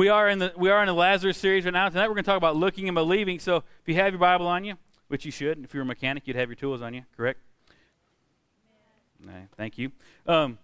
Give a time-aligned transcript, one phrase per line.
[0.00, 1.88] We are in the we are in the Lazarus series right now.
[1.88, 3.40] Tonight we're going to talk about looking and believing.
[3.40, 4.74] So if you have your Bible on you,
[5.08, 7.40] which you should, if you're a mechanic, you'd have your tools on you, correct?
[9.20, 9.90] Right, thank you.
[10.24, 10.58] Um,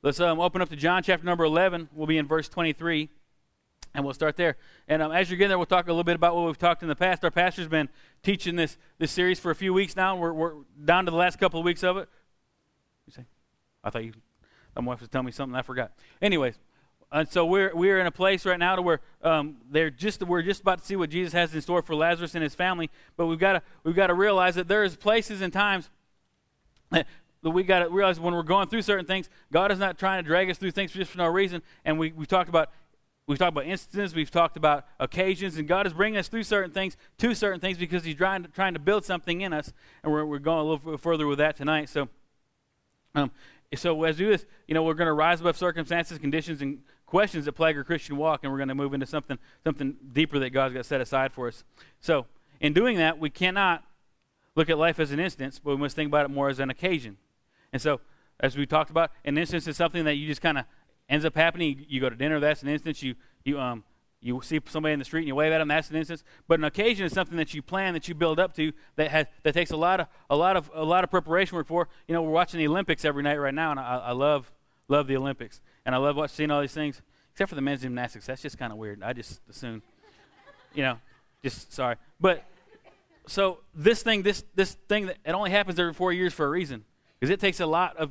[0.00, 1.90] let's um, open up to John chapter number 11.
[1.94, 3.10] We'll be in verse 23,
[3.94, 4.56] and we'll start there.
[4.88, 6.82] And um, as you're getting there, we'll talk a little bit about what we've talked
[6.82, 7.24] in the past.
[7.24, 7.90] Our pastor's been
[8.22, 10.16] teaching this this series for a few weeks now.
[10.16, 12.08] We're, we're down to the last couple of weeks of it.
[13.06, 13.26] You say?
[13.84, 14.14] I thought you.
[14.74, 15.92] My wife was telling me something I forgot.
[16.22, 16.54] Anyways,
[17.12, 20.42] and so we're we're in a place right now to where um, they're just we're
[20.42, 22.90] just about to see what Jesus has in store for Lazarus and his family.
[23.16, 25.88] But we've got to we've got to realize that there's places and times
[26.90, 27.06] that
[27.42, 30.26] we got to realize when we're going through certain things, God is not trying to
[30.26, 31.62] drag us through things just for no reason.
[31.84, 32.70] And we we've talked about
[33.28, 36.72] we've talked about instances, we've talked about occasions, and God is bringing us through certain
[36.72, 39.72] things to certain things because He's trying to, trying to build something in us.
[40.02, 41.88] And we're we're going a little further with that tonight.
[41.88, 42.08] So.
[43.14, 43.30] Um,
[43.74, 46.82] so as we do this, you know, we're going to rise above circumstances, conditions, and
[47.06, 50.38] questions that plague our Christian walk, and we're going to move into something something deeper
[50.38, 51.64] that God's got set aside for us.
[52.00, 52.26] So,
[52.60, 53.84] in doing that, we cannot
[54.54, 56.70] look at life as an instance, but we must think about it more as an
[56.70, 57.16] occasion.
[57.72, 58.00] And so,
[58.40, 60.64] as we talked about, an instance is something that you just kind of
[61.08, 61.86] ends up happening.
[61.88, 63.02] You, go to dinner, that's an instance.
[63.02, 63.84] You you um
[64.20, 66.24] you see somebody in the street and you wave at them, that's an instance.
[66.48, 69.26] But an occasion is something that you plan, that you build up to, that has
[69.44, 71.88] that takes a lot of a lot of a lot of preparation work for.
[72.08, 74.52] You know, we're watching the Olympics every night right now, and I, I love
[74.88, 75.60] love the Olympics.
[75.84, 78.26] And I love watching seeing all these things, except for the men's gymnastics.
[78.26, 79.02] That's just kind of weird.
[79.02, 79.82] I just assume,
[80.74, 80.98] you know,
[81.42, 81.96] just sorry.
[82.20, 82.44] But
[83.26, 86.50] so this thing, this this thing that it only happens every four years for a
[86.50, 86.84] reason,
[87.18, 88.10] because it takes a lot of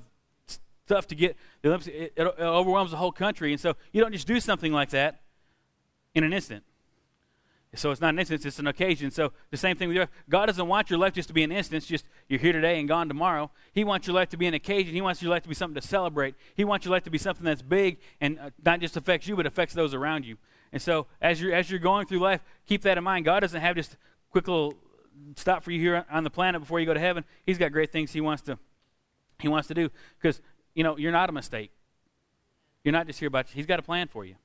[0.85, 1.87] stuff to get the Olympics.
[1.87, 4.89] It, it, it overwhelms the whole country, and so you don't just do something like
[4.91, 5.21] that
[6.13, 6.63] in an instant.
[7.75, 9.11] So it's not an instance, it's an occasion.
[9.11, 11.51] So the same thing with your God doesn't want your life just to be an
[11.51, 13.51] instance, just you're here today and gone tomorrow.
[13.73, 14.93] He wants your life to be an occasion.
[14.93, 16.35] He wants your life to be something to celebrate.
[16.55, 19.35] He wants your life to be something that's big and uh, not just affects you,
[19.35, 20.37] but affects those around you.
[20.71, 23.25] And so as you're, as you're going through life, keep that in mind.
[23.25, 23.97] God doesn't have just
[24.29, 24.75] quick little
[25.35, 27.23] stop for you here on the planet before you go to heaven.
[27.45, 28.57] He's got great things he wants to,
[29.39, 29.89] he wants to do.
[30.21, 30.41] Because,
[30.73, 31.71] you know, you're not a mistake.
[32.83, 34.35] You're not just here about, he's got a plan for you.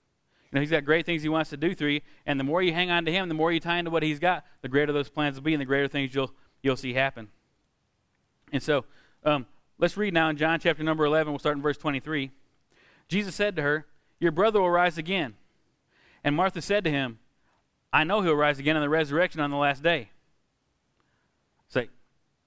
[0.51, 2.61] You know, he's got great things he wants to do through you, and the more
[2.63, 4.93] you hang on to him, the more you tie into what he's got, the greater
[4.93, 7.29] those plans will be, and the greater things you'll you'll see happen.
[8.53, 8.85] And so,
[9.25, 9.47] um,
[9.79, 11.33] let's read now in John chapter number 11.
[11.33, 12.31] We'll start in verse 23.
[13.09, 13.87] Jesus said to her,
[14.19, 15.35] Your brother will rise again.
[16.23, 17.19] And Martha said to him,
[17.93, 20.11] I know he'll rise again in the resurrection on the last day.
[21.69, 21.89] Say,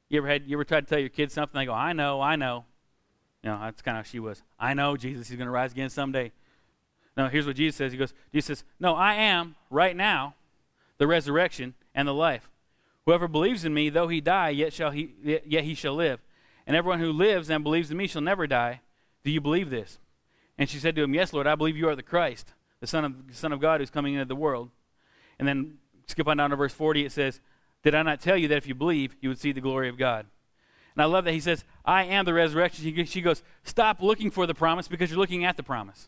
[0.10, 1.58] you ever had you ever tried to tell your kids something?
[1.58, 2.66] They go, I know, I know.
[3.42, 4.42] You know, that's kind of how she was.
[4.60, 6.32] I know Jesus, he's going to rise again someday.
[7.16, 7.92] No, here's what Jesus says.
[7.92, 10.36] He goes, Jesus says, No, I am right now
[10.98, 12.50] the resurrection and the life.
[13.06, 16.22] Whoever believes in me, though he die, yet shall he yet he shall live.
[16.66, 18.82] And everyone who lives and believes in me shall never die.
[19.24, 20.00] Do you believe this?
[20.58, 23.06] And she said to him, Yes, Lord, I believe you are the Christ, the Son
[23.06, 24.70] of the Son of God who's coming into the world.
[25.38, 27.42] And then skip on down to verse 40, it says,
[27.84, 29.98] Did I not tell you that if you believe, you would see the glory of
[29.98, 30.26] God?
[30.96, 33.06] And I love that he says, I am the resurrection.
[33.06, 36.08] She goes, Stop looking for the promise because you're looking at the promise.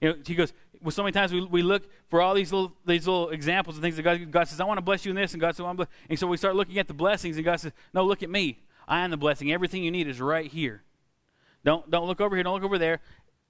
[0.00, 2.72] You know, he goes, well, so many times we, we look for all these little,
[2.86, 5.16] these little examples and things that God, God says, I want to bless you in
[5.16, 5.86] this, and God says, I.
[6.08, 8.60] And so we start looking at the blessings, and God says, No, look at me.
[8.86, 9.52] I am the blessing.
[9.52, 10.82] Everything you need is right here.
[11.64, 13.00] Don't, don't look over here, don't look over there.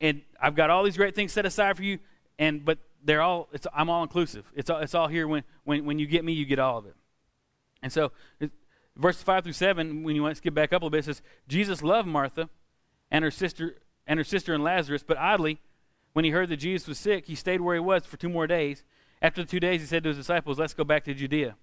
[0.00, 1.98] And I've got all these great things set aside for you,
[2.38, 4.44] and but they're all, it's, I'm all inclusive.
[4.54, 5.28] It's all, it's all here.
[5.28, 6.94] When, when, when you get me, you get all of it.
[7.82, 8.10] And so,
[8.96, 11.04] verses 5 through 7, when you want to skip back up a little bit, it
[11.04, 12.48] says, Jesus loved Martha
[13.10, 13.76] and her sister
[14.06, 15.60] and her sister and Lazarus, but oddly,
[16.12, 18.46] when he heard that Jesus was sick, he stayed where he was for two more
[18.46, 18.82] days.
[19.20, 21.56] After the two days, he said to his disciples, Let's go back to Judea.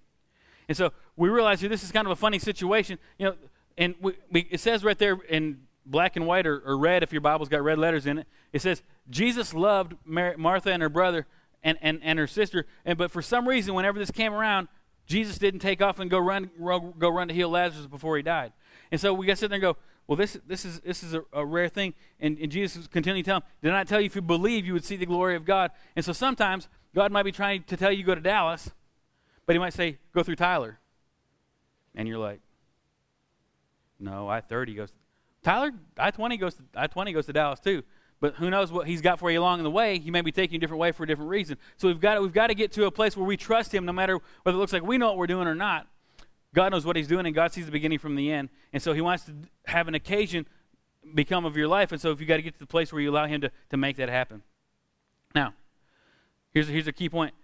[0.68, 2.98] And so we realize here this is kind of a funny situation.
[3.18, 3.34] You know,
[3.78, 7.12] and we, we, it says right there in black and white or, or, red, if
[7.12, 10.88] your Bible's got red letters in it, it says, Jesus loved Mar- Martha and her
[10.88, 11.26] brother
[11.62, 12.66] and, and, and her sister.
[12.84, 14.68] And, but for some reason, whenever this came around,
[15.06, 18.52] Jesus didn't take off and go run, go run to heal Lazarus before he died.
[18.90, 21.14] And so we got to sit there and go, well, this, this is, this is
[21.14, 21.94] a, a rare thing.
[22.20, 24.72] And, and Jesus was to tell him, Did I tell you if you believe, you
[24.72, 25.72] would see the glory of God?
[25.96, 28.70] And so sometimes God might be trying to tell you go to Dallas,
[29.46, 30.78] but he might say, Go through Tyler.
[31.94, 32.40] And you're like,
[33.98, 34.92] No, I 30 goes.
[35.42, 37.82] Tyler, I 20 goes to I 20 goes to Dallas too.
[38.18, 39.98] But who knows what he's got for you along the way?
[39.98, 41.58] He may be taking a different way for a different reason.
[41.76, 43.92] So we've got we've got to get to a place where we trust him, no
[43.92, 45.88] matter whether it looks like we know what we're doing or not.
[46.56, 48.48] God knows what He's doing, and God sees the beginning from the end.
[48.72, 49.34] And so He wants to
[49.66, 50.46] have an occasion
[51.14, 51.92] become of your life.
[51.92, 53.50] And so if you got to get to the place where you allow Him to,
[53.68, 54.42] to make that happen.
[55.34, 55.52] Now,
[56.54, 57.34] here's, here's a key point.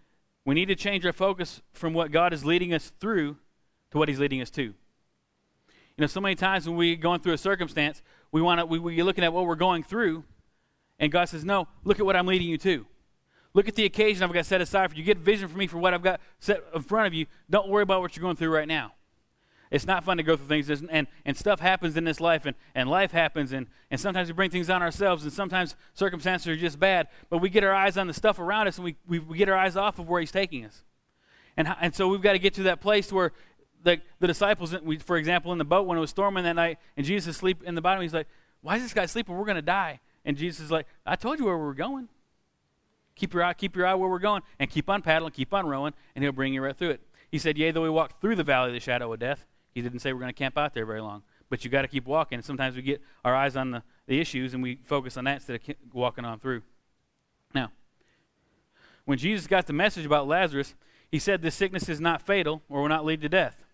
[0.46, 3.36] We need to change our focus from what God is leading us through
[3.90, 4.62] to what He's leading us to.
[4.62, 4.74] You
[5.98, 8.00] know, so many times when we're going through a circumstance,
[8.32, 10.24] we want to, we, we're looking at what we're going through,
[10.98, 12.86] and God says, No, look at what I'm leading you to.
[13.52, 15.04] Look at the occasion I've got set aside for you.
[15.04, 17.26] Get vision for me for what I've got set in front of you.
[17.50, 18.92] Don't worry about what you're going through right now.
[19.72, 22.54] It's not fun to go through things, and, and stuff happens in this life, and,
[22.74, 26.56] and life happens, and, and sometimes we bring things on ourselves, and sometimes circumstances are
[26.56, 29.38] just bad, but we get our eyes on the stuff around us, and we, we,
[29.38, 30.84] get our eyes off of where He's taking us.
[31.56, 33.32] And, and so we've got to get to that place where
[33.82, 36.78] the, the disciples, we, for example, in the boat when it was storming that night,
[36.98, 38.28] and Jesus is asleep in the bottom, he's like,
[38.60, 39.34] Why is this guy sleeping?
[39.34, 40.00] We're going to die.
[40.26, 42.08] And Jesus is like, I told you where we were going.
[43.16, 45.66] Keep your eye, keep your eye where we're going, and keep on paddling, keep on
[45.66, 47.00] rowing, and he'll bring you right through it.
[47.30, 49.46] He said, Yea, though we walk through the valley of the shadow of death.
[49.74, 51.22] He didn't say we're going to camp out there very long.
[51.48, 52.40] But you got to keep walking.
[52.42, 55.56] Sometimes we get our eyes on the, the issues and we focus on that instead
[55.56, 56.62] of walking on through.
[57.54, 57.70] Now,
[59.04, 60.74] when Jesus got the message about Lazarus,
[61.10, 63.64] he said this sickness is not fatal or will not lead to death.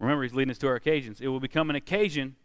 [0.00, 1.20] Remember, he's leading us to our occasions.
[1.20, 2.36] It will become an occasion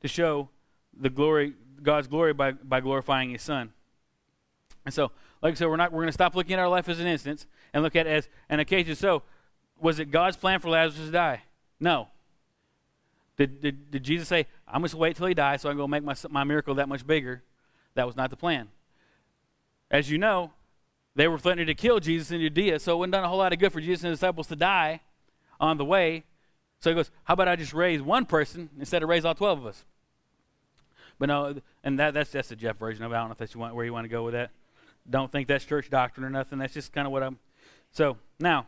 [0.00, 0.48] to show
[0.96, 3.72] the glory, God's glory by, by glorifying his son.
[4.84, 5.10] And so,
[5.42, 7.06] like I said, we're not we're going to stop looking at our life as an
[7.06, 8.94] instance and look at it as an occasion.
[8.94, 9.22] So,
[9.80, 11.42] was it God's plan for Lazarus to die?
[11.78, 12.08] No.
[13.36, 15.88] Did, did, did Jesus say, I'm to wait till he dies so I can go
[15.88, 17.42] make my, my miracle that much bigger?
[17.94, 18.68] That was not the plan.
[19.90, 20.52] As you know,
[21.16, 23.52] they were threatening to kill Jesus in Judea, so it wouldn't done a whole lot
[23.52, 25.00] of good for Jesus and his disciples to die
[25.58, 26.24] on the way.
[26.80, 29.58] So he goes, How about I just raise one person instead of raise all 12
[29.60, 29.84] of us?
[31.18, 33.14] But no, and that, that's just the Jeff version of it.
[33.14, 34.50] I don't know if that's where you want to go with that.
[35.08, 36.58] Don't think that's church doctrine or nothing.
[36.58, 37.38] That's just kind of what I'm.
[37.90, 38.66] So now,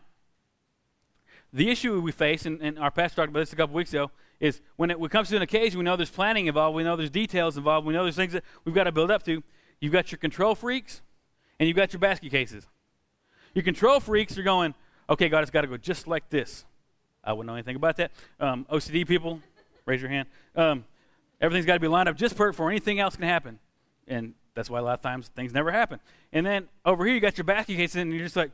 [1.52, 4.10] the issue we face, and, and our pastor talked about this a couple weeks ago,
[4.40, 6.82] is when it, when it comes to an occasion, we know there's planning involved, we
[6.82, 9.42] know there's details involved, we know there's things that we've got to build up to.
[9.80, 11.02] You've got your control freaks,
[11.58, 12.66] and you've got your basket cases.
[13.54, 14.74] Your control freaks are going,
[15.10, 16.64] okay, God, it's got to go just like this.
[17.22, 18.12] I wouldn't know anything about that.
[18.40, 19.40] Um, OCD people,
[19.84, 20.28] raise your hand.
[20.56, 20.84] Um,
[21.40, 23.58] everything's got to be lined up just perfect for anything else can happen.
[24.08, 26.00] And that's why a lot of times things never happen.
[26.32, 28.50] And then over here, you got your basket cases, and you're just like,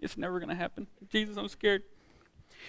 [0.00, 0.86] it's never going to happen.
[1.10, 1.82] Jesus, I'm scared.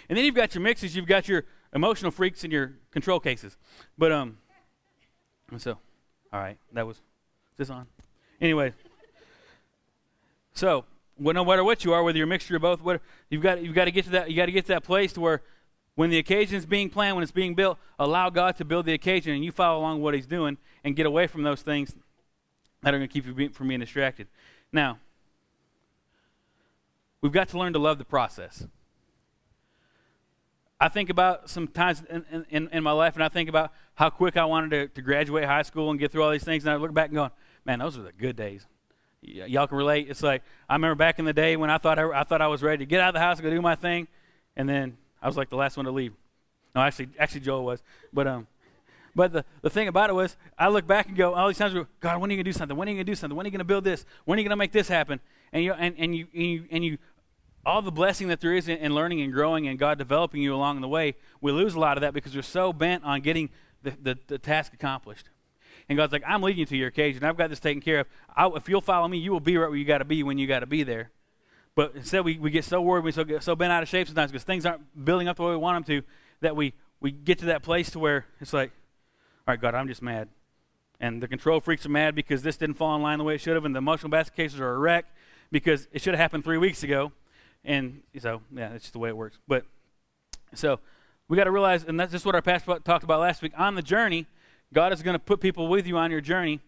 [0.07, 3.57] And then you've got your mixes, you've got your emotional freaks and your control cases.
[3.97, 4.37] But um
[5.57, 5.77] so
[6.31, 7.01] all right, that was
[7.57, 7.87] this on.
[8.39, 8.73] Anyway.
[10.53, 10.85] So,
[11.17, 13.75] no matter what you are, whether you're a mixture of both, what, you've got you've
[13.75, 15.41] got to get to that you got to get to that place to where
[15.95, 18.93] when the occasion is being planned, when it's being built, allow God to build the
[18.93, 21.93] occasion and you follow along what he's doing and get away from those things
[22.81, 24.27] that are going to keep you from being distracted.
[24.71, 24.99] Now,
[27.21, 28.65] we've got to learn to love the process.
[30.81, 34.09] I think about some times in, in, in, my life, and I think about how
[34.09, 36.71] quick I wanted to, to graduate high school and get through all these things, and
[36.71, 37.29] I look back and go,
[37.65, 38.65] man, those were the good days.
[39.21, 40.07] Y- y'all can relate.
[40.09, 42.47] It's like I remember back in the day when I thought I, I thought I
[42.47, 44.07] was ready to get out of the house and go do my thing,
[44.55, 46.13] and then I was like the last one to leave.
[46.73, 47.83] No, actually, actually Joel was,
[48.13, 48.47] but um,
[49.15, 51.73] but the, the thing about it was, I look back and go, all these times,
[51.99, 52.77] God, when are you going to do something?
[52.77, 53.35] When are you going to do something?
[53.35, 54.05] When are you to build this?
[54.23, 55.19] When are you going to make this happen?
[55.51, 56.97] And you, and, and, you, and, you, and you
[57.65, 60.55] all the blessing that there is in, in, learning and growing and God developing you
[60.55, 63.49] along the way, we lose a lot of that because we're so bent on getting
[63.83, 65.29] the, the, the task accomplished.
[65.87, 67.23] And God's like, I'm leading you to your occasion.
[67.23, 68.07] I've got this taken care of.
[68.35, 70.37] I, if you'll follow me, you will be right where you got to be when
[70.37, 71.11] you got to be there.
[71.75, 74.07] But instead, we, we get so worried, we so, get so bent out of shape
[74.07, 76.07] sometimes because things aren't building up the way we want them to
[76.41, 78.71] that we, we get to that place to where it's like,
[79.47, 80.29] all right, God, I'm just mad.
[80.99, 83.41] And the control freaks are mad because this didn't fall in line the way it
[83.41, 85.05] should have, and the emotional basket cases are a wreck
[85.51, 87.11] because it should have happened three weeks ago.
[87.63, 89.37] And so, yeah, that's just the way it works.
[89.47, 89.65] But
[90.55, 90.79] so
[91.27, 93.53] we got to realize, and that's just what our pastor talked about last week.
[93.57, 94.25] On the journey,
[94.73, 96.59] God is going to put people with you on your journey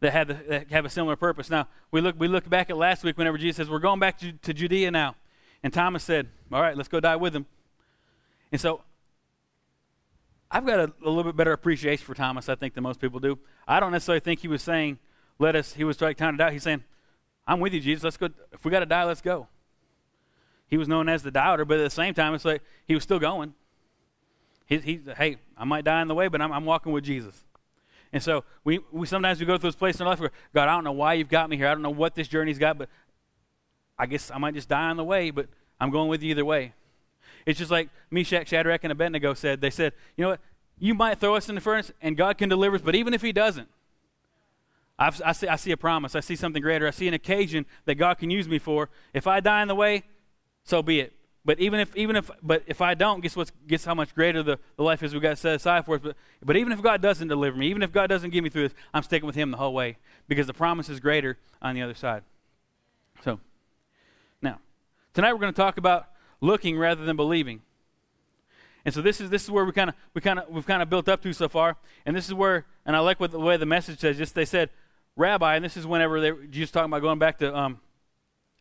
[0.00, 1.50] that have, the, that have a similar purpose.
[1.50, 4.18] Now, we look, we look back at last week whenever Jesus says, We're going back
[4.18, 5.16] to, Judea now.
[5.62, 7.46] And Thomas said, All right, let's go die with him.
[8.52, 8.82] And so
[10.50, 13.20] I've got a, a, little bit better appreciation for Thomas, I think, than most people
[13.20, 13.38] do.
[13.66, 14.98] I don't necessarily think he was saying,
[15.38, 16.52] let us, he was like time to die.
[16.52, 16.84] He's saying,
[17.46, 18.04] I'm with you, Jesus.
[18.04, 18.28] Let's go.
[18.52, 19.48] If we got to die, let's go.
[20.68, 23.02] He was known as the doubter, but at the same time, it's like he was
[23.02, 23.54] still going.
[24.66, 27.44] He, he hey, I might die in the way, but I'm, I'm walking with Jesus.
[28.12, 30.68] And so we, we sometimes we go through this place in our life where, God,
[30.68, 31.68] I don't know why you've got me here.
[31.68, 32.88] I don't know what this journey's got, but
[33.98, 35.48] I guess I might just die on the way, but
[35.80, 36.74] I'm going with you either way.
[37.46, 39.60] It's just like Meshach, Shadrach, and Abednego said.
[39.60, 40.40] They said, you know what?
[40.78, 43.22] You might throw us in the furnace, and God can deliver us, but even if
[43.22, 43.68] He doesn't,
[44.98, 46.14] I've, I, see, I see a promise.
[46.14, 46.86] I see something greater.
[46.86, 48.90] I see an occasion that God can use me for.
[49.14, 50.02] If I die in the way,
[50.68, 51.14] so be it.
[51.44, 53.50] But even if even if but if I don't, guess what?
[53.66, 56.02] Guess how much greater the, the life is we got set aside for us.
[56.02, 58.68] But but even if God doesn't deliver me, even if God doesn't get me through
[58.68, 59.96] this, I'm sticking with Him the whole way
[60.28, 62.22] because the promise is greater on the other side.
[63.24, 63.40] So
[64.42, 64.58] now
[65.14, 66.08] tonight we're going to talk about
[66.42, 67.62] looking rather than believing.
[68.84, 70.82] And so this is this is where we kind of we kind of we've kind
[70.82, 71.78] of built up to so far.
[72.04, 74.18] And this is where and I like what the way the message says.
[74.18, 74.68] Just they said
[75.16, 77.80] rabbi, and this is whenever they Jesus talking about going back to um,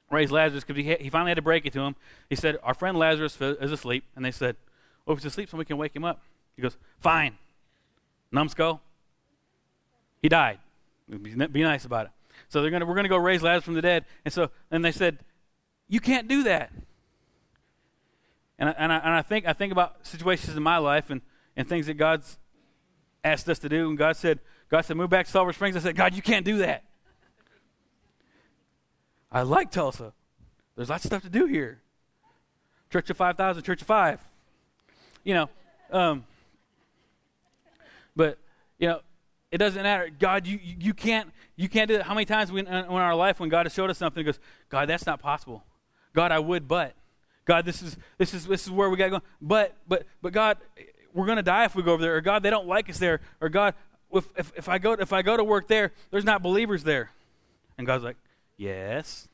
[0.09, 1.95] raise Lazarus because he, he finally had to break it to him.
[2.29, 4.03] He said, Our friend Lazarus is asleep.
[4.15, 4.55] And they said,
[5.05, 6.21] Well, if he's asleep, so we can wake him up.
[6.55, 7.37] He goes, Fine.
[8.31, 8.81] Numbskull.
[10.21, 10.59] He died.
[11.09, 12.11] Be nice about it.
[12.49, 14.05] So they're gonna, we're going to go raise Lazarus from the dead.
[14.25, 15.19] And so and they said,
[15.87, 16.71] You can't do that.
[18.59, 21.21] And I, and I, and I, think, I think about situations in my life and,
[21.55, 22.39] and things that God's
[23.23, 23.89] asked us to do.
[23.89, 25.75] And God said, God said, move back to Silver Springs.
[25.75, 26.83] I said, God, you can't do that.
[29.31, 30.13] I like Tulsa.
[30.75, 31.81] There's lots of stuff to do here.
[32.91, 34.21] Church of 5,000, Church of 5.
[35.23, 35.49] You know,
[35.91, 36.25] um,
[38.15, 38.37] but,
[38.79, 39.01] you know,
[39.51, 40.09] it doesn't matter.
[40.09, 42.03] God, you, you can't you can't do that.
[42.03, 44.87] How many times we, in, our life when God has showed us something, goes, God,
[44.87, 45.63] that's not possible.
[46.13, 46.93] God, I would, but.
[47.45, 49.21] God, this is this is this is where we got to go.
[49.41, 50.57] But but but God,
[51.13, 52.17] we're going to die if we go over there.
[52.17, 53.21] Or God, they don't like us there.
[53.39, 53.73] Or God,
[54.11, 57.11] if, if, if I go if I go to work there, there's not believers there.
[57.77, 58.17] And God's like,
[58.57, 59.27] yes.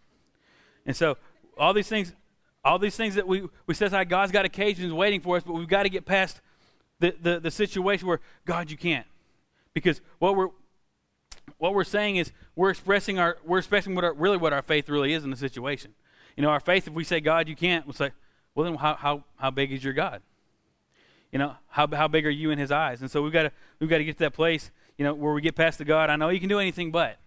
[0.86, 1.18] And so
[1.58, 2.14] all these things,
[2.64, 5.54] all these things that we we says how God's got occasions waiting for us, but
[5.54, 6.42] we've got to get past
[7.00, 9.08] the, the, the situation where God, you can't,
[9.74, 10.50] because what we're
[11.58, 14.90] what we're saying is we're expressing our we're expressing what our, really what our faith
[14.90, 15.94] really is in the situation.
[16.36, 18.12] You know, our faith, if we say, God, you can't, we'll say,
[18.56, 20.22] well, then how, how, how big is your God?
[21.32, 23.02] You know, how, how big are you in his eyes?
[23.02, 25.34] And so we've got to we've got to get to that place, you know, where
[25.34, 27.18] we get past the God, I know you can do anything but.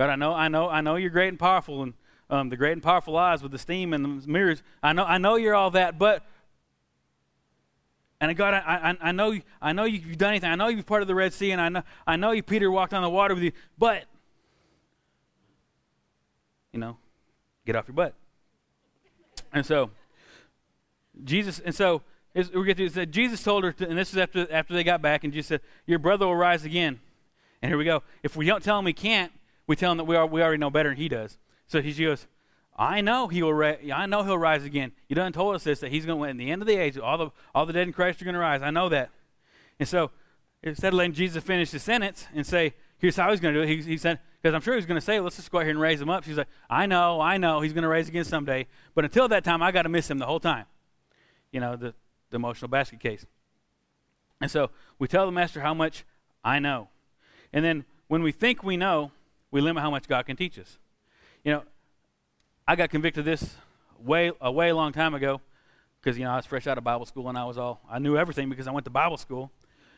[0.00, 1.92] God, I know, I know, I know you're great and powerful, and
[2.30, 4.62] um, the great and powerful eyes with the steam and the mirrors.
[4.82, 6.24] I know, I know you're all that, but
[8.18, 10.48] and God, I, I, I know, I know you've done anything.
[10.48, 12.70] I know you've part of the Red Sea, and I know, I know you, Peter,
[12.70, 13.52] walked on the water with you.
[13.76, 14.04] But,
[16.72, 16.96] you know,
[17.66, 18.14] get off your butt.
[19.52, 19.90] And so,
[21.24, 22.00] Jesus, and so
[22.34, 25.02] we get to said Jesus told her, to, and this is after after they got
[25.02, 27.00] back, and Jesus said, "Your brother will rise again."
[27.60, 28.02] And here we go.
[28.22, 29.30] If we don't tell him he can't,
[29.70, 31.38] we tell him that we are, we already know better than he does.
[31.68, 32.26] So he goes,
[32.76, 33.62] "I know he will.
[33.62, 34.90] I know he'll rise again.
[35.08, 36.20] You done told us this that he's going to.
[36.22, 36.30] Win.
[36.30, 38.34] At the end of the age, all the all the dead in Christ are going
[38.34, 38.62] to rise.
[38.62, 39.10] I know that."
[39.78, 40.10] And so
[40.64, 43.62] instead of letting Jesus finish his sentence and say, "Here's how he's going to do
[43.62, 45.62] it," he, he said, because I'm sure he's going to say, let's just go out
[45.62, 46.24] here and raise him up.
[46.24, 48.66] She's like, I know, I know, he's going to raise again someday.
[48.94, 50.64] But until that time, I got to miss him the whole time.
[51.52, 51.94] You know, the,
[52.30, 53.26] the emotional basket case.
[54.40, 56.04] And so we tell the master how much
[56.42, 56.88] I know.
[57.52, 59.12] And then when we think we know,
[59.50, 60.78] we limit how much God can teach us.
[61.44, 61.62] You know,
[62.66, 63.56] I got convicted this
[63.98, 65.40] way a way long time ago
[66.00, 67.98] because you know I was fresh out of Bible school and I was all I
[67.98, 69.50] knew everything because I went to Bible school,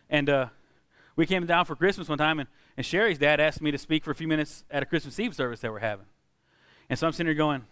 [0.09, 0.47] and uh,
[1.17, 4.05] we came down for Christmas one time and and Sherry's dad asked me to speak
[4.05, 6.07] for a few minutes at a Christmas Eve service that we're having.
[6.89, 7.65] And so I'm sitting here going,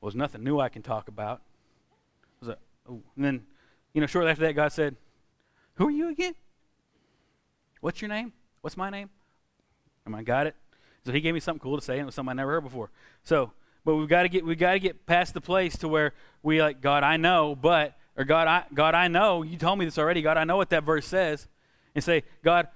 [0.00, 1.40] well, there's nothing new I can talk about.
[1.40, 2.58] I was like,
[2.88, 3.02] oh.
[3.16, 3.46] And then,
[3.92, 4.96] you know, shortly after that, God said,
[5.74, 6.34] Who are you again?
[7.80, 8.32] What's your name?
[8.60, 9.10] What's my name?
[10.06, 10.54] Am I got it?
[11.04, 12.64] So he gave me something cool to say, and it was something I never heard
[12.64, 12.90] before.
[13.22, 13.52] So,
[13.84, 16.60] but we've got to get we've got to get past the place to where we
[16.60, 19.42] like God, I know, but or God, I God, I know.
[19.42, 20.22] You told me this already.
[20.22, 21.46] God, I know what that verse says,
[21.94, 22.68] and say, God,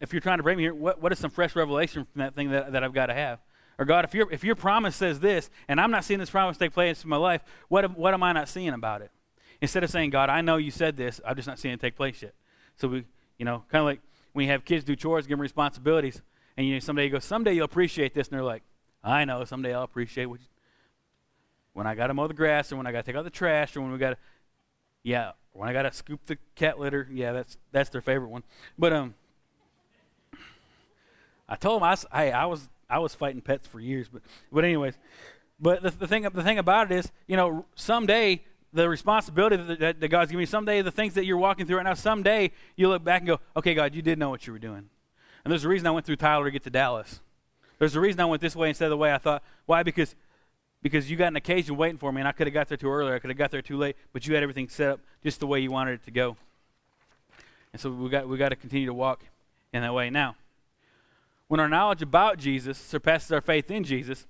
[0.00, 2.34] if you're trying to bring me here, what, what is some fresh revelation from that
[2.34, 3.40] thing that, that I've got to have?
[3.78, 6.58] Or God, if, your if your promise says this, and I'm not seeing this promise
[6.58, 9.10] take place in my life, what, what am I not seeing about it?
[9.60, 11.96] Instead of saying, God, I know you said this, I'm just not seeing it take
[11.96, 12.34] place yet.
[12.76, 13.04] So we,
[13.38, 14.00] you know, kind of like
[14.32, 16.22] when you have kids do chores, give them responsibilities,
[16.58, 18.64] and you know, someday you go, someday you'll appreciate this, and they're like,
[19.04, 20.46] I know, someday I'll appreciate what you,
[21.72, 23.30] when I got to mow the grass, or when I got to take out the
[23.30, 24.16] trash, or when we got to,
[25.04, 28.42] yeah, when I got to scoop the cat litter, yeah, that's that's their favorite one.
[28.76, 29.14] But um,
[31.48, 34.64] I told him I, I, I was I was fighting pets for years, but but
[34.64, 34.94] anyways,
[35.60, 40.00] but the, the thing the thing about it is, you know, someday the responsibility that,
[40.00, 42.88] that God's giving you, someday the things that you're walking through right now, someday you
[42.88, 44.90] look back and go, okay, God, you did know what you were doing.
[45.44, 47.20] And there's a reason I went through Tyler to get to Dallas.
[47.78, 49.42] There's a reason I went this way instead of the way I thought.
[49.66, 49.82] Why?
[49.82, 50.14] Because
[50.80, 52.88] because you got an occasion waiting for me, and I could have got there too
[52.88, 55.40] early, I could have got there too late, but you had everything set up just
[55.40, 56.36] the way you wanted it to go.
[57.72, 59.24] And so we got we got to continue to walk
[59.72, 60.36] in that way now.
[61.48, 64.26] When our knowledge about Jesus surpasses our faith in Jesus,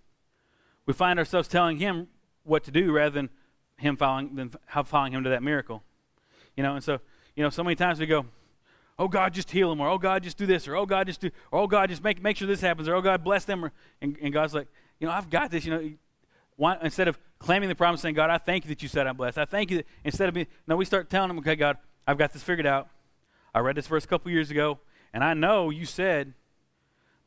[0.87, 2.09] we find ourselves telling him
[2.45, 3.31] what to do rather than
[3.77, 4.53] him following than
[4.85, 5.83] following him to that miracle.
[6.57, 7.01] You know, and so
[7.37, 8.27] you know, so many times we go,
[8.99, 11.21] "Oh God, just heal them, or "Oh God, just do this," or "Oh God, just
[11.21, 13.65] do," or "Oh God, just make make sure this happens," or "Oh God, bless them,"
[13.65, 14.69] or, and, and God's like,
[15.01, 15.65] you know, I've got this.
[15.65, 15.91] You know,
[16.57, 19.17] why, instead of claiming the promise, saying, "God, I thank you that you said I'm
[19.17, 19.79] blessed," I thank you.
[19.79, 21.77] That, instead of being, no, we start telling them, "Okay, God,
[22.07, 22.89] I've got this figured out.
[23.55, 24.79] I read this verse a couple years ago,
[25.13, 26.35] and I know you said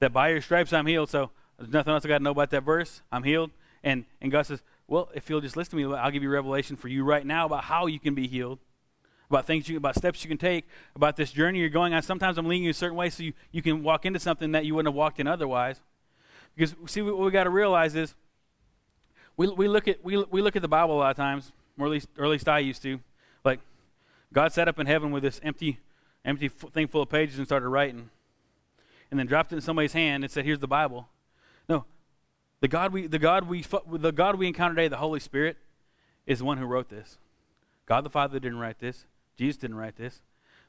[0.01, 1.09] that by your stripes I'm healed.
[1.09, 3.01] So there's nothing else I got to know about that verse.
[3.11, 3.51] I'm healed.
[3.83, 6.75] And, and God says, well, if you'll just listen to me, I'll give you revelation
[6.75, 8.59] for you right now about how you can be healed,
[9.31, 12.01] about things you, about steps you can take, about this journey you're going on.
[12.01, 14.65] Sometimes I'm leading you a certain way so you, you can walk into something that
[14.65, 15.79] you wouldn't have walked in otherwise.
[16.55, 18.13] Because see, what we got to realize is
[19.37, 21.85] we, we look at we, we look at the Bible a lot of times, or
[21.85, 22.99] at least or at least I used to.
[23.43, 23.59] Like
[24.33, 25.79] God sat up in heaven with this empty
[26.25, 28.09] empty thing full of pages and started writing,
[29.09, 31.07] and then dropped it in somebody's hand and said, "Here's the Bible."
[31.69, 31.85] No,
[32.59, 35.57] the God we the God we the God we encounter today, the Holy Spirit,
[36.25, 37.17] is the one who wrote this.
[37.85, 39.05] God the Father didn't write this.
[39.37, 40.21] Jesus didn't write this.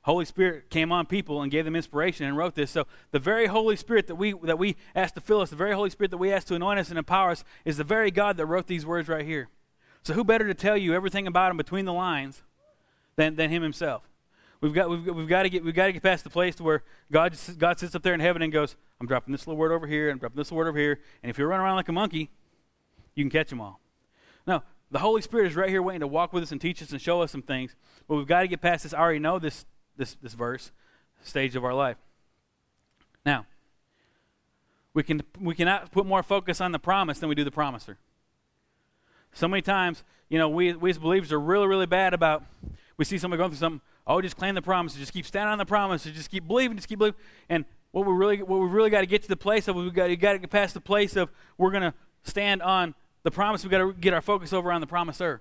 [0.02, 2.71] Holy Spirit came on people and gave them inspiration and wrote this.
[2.71, 5.75] So the very Holy Spirit that we that we asked to fill us, the very
[5.75, 8.37] Holy Spirit that we asked to anoint us and empower us, is the very God
[8.37, 9.49] that wrote these words right here.
[10.02, 12.42] So who better to tell you everything about him between the lines
[13.14, 14.02] than, than him himself?
[14.61, 16.64] We've got, we've, we've got to get we've got to get past the place to
[16.64, 19.73] where God God sits up there in heaven and goes, I'm dropping this little word
[19.73, 21.88] over here, and dropping this little word over here, and if you run around like
[21.88, 22.31] a monkey,
[23.14, 23.81] you can catch them all.
[24.47, 24.62] No,
[24.93, 27.01] the Holy Spirit is right here waiting to walk with us and teach us and
[27.01, 27.75] show us some things.
[28.07, 28.95] But we've got to get past this.
[28.95, 29.65] I already know this
[29.97, 30.73] this, this verse
[31.23, 31.97] stage of our life.
[33.25, 33.47] Now,
[34.95, 37.99] we, can, we cannot put more focus on the promise than we do the promiser.
[39.33, 42.45] So many times, you know, we, we as believers are really, really bad about,
[42.97, 45.59] we see somebody going through something, oh, just claim the promise, just keep standing on
[45.59, 47.19] the promise, just keep believing, just keep believing.
[47.49, 49.95] And what we really, what we really got to get to the place of, we've
[49.95, 51.95] got, we got to get past the place of we're going to
[52.25, 53.62] stand on the promise.
[53.62, 55.41] We've got to get our focus over on the promiser.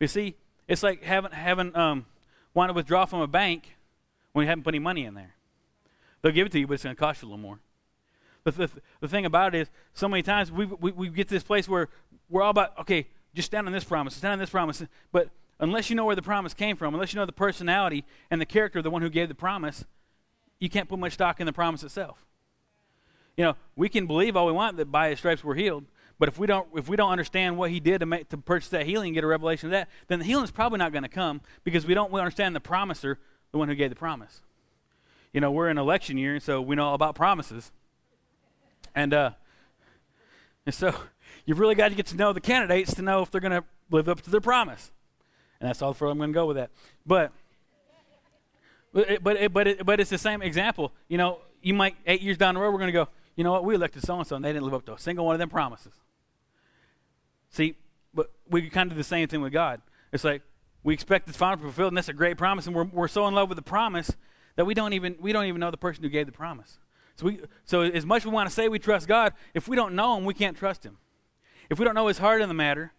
[0.00, 0.34] You see,
[0.68, 2.06] it's like having, having um,
[2.52, 3.76] want to withdraw from a bank
[4.32, 5.34] when you haven't put any money in there.
[6.22, 7.60] They'll give it to you, but it's going to cost you a little more.
[8.42, 11.34] But the, the thing about it is, so many times we, we, we get to
[11.34, 11.88] this place where
[12.28, 14.82] we're all about, okay, just stand on this promise, stand on this promise.
[15.12, 18.40] But unless you know where the promise came from, unless you know the personality and
[18.40, 19.84] the character of the one who gave the promise,
[20.58, 22.24] you can't put much stock in the promise itself.
[23.36, 25.84] You know, we can believe all we want that by his stripes we're healed,
[26.18, 28.68] but if we don't, if we don't understand what he did to, make, to purchase
[28.70, 31.02] that healing and get a revelation of that, then the healing is probably not going
[31.02, 33.18] to come because we don't we understand the promiser,
[33.50, 34.40] the one who gave the promise.
[35.32, 37.72] You know, we're in election year, and so we know all about promises.
[38.94, 39.30] And, uh,
[40.64, 40.94] and so
[41.44, 43.64] you've really got to get to know the candidates to know if they're going to
[43.90, 44.92] live up to their promise.
[45.60, 46.70] And that's all far I'm going to go with that.
[47.04, 47.32] But,
[48.92, 50.92] but, but, but, it, but it's the same example.
[51.08, 53.50] You know, you might, eight years down the road, we're going to go, you know
[53.50, 55.34] what, we elected so and so, and they didn't live up to a single one
[55.34, 55.94] of them promises.
[57.54, 57.76] See,
[58.12, 59.80] but we kind of do the same thing with God.
[60.12, 60.42] It's like
[60.82, 63.34] we expect the final fulfilled, and that's a great promise, and we're, we're so in
[63.34, 64.10] love with the promise
[64.56, 66.80] that we don't even we don't even know the person who gave the promise.
[67.14, 69.76] So we so as much as we want to say we trust God, if we
[69.76, 70.98] don't know Him, we can't trust Him.
[71.70, 72.92] If we don't know His heart in the matter,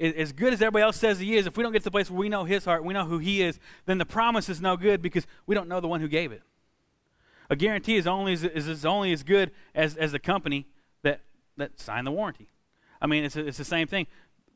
[0.00, 2.10] as good as everybody else says He is, if we don't get to the place
[2.10, 4.78] where we know His heart, we know who He is, then the promise is no
[4.78, 6.40] good because we don't know the one who gave it.
[7.50, 10.66] A guarantee is only as, is only as good as, as the company
[11.02, 11.20] that,
[11.58, 12.48] that signed the warranty.
[13.00, 14.06] I mean, it's, a, it's the same thing.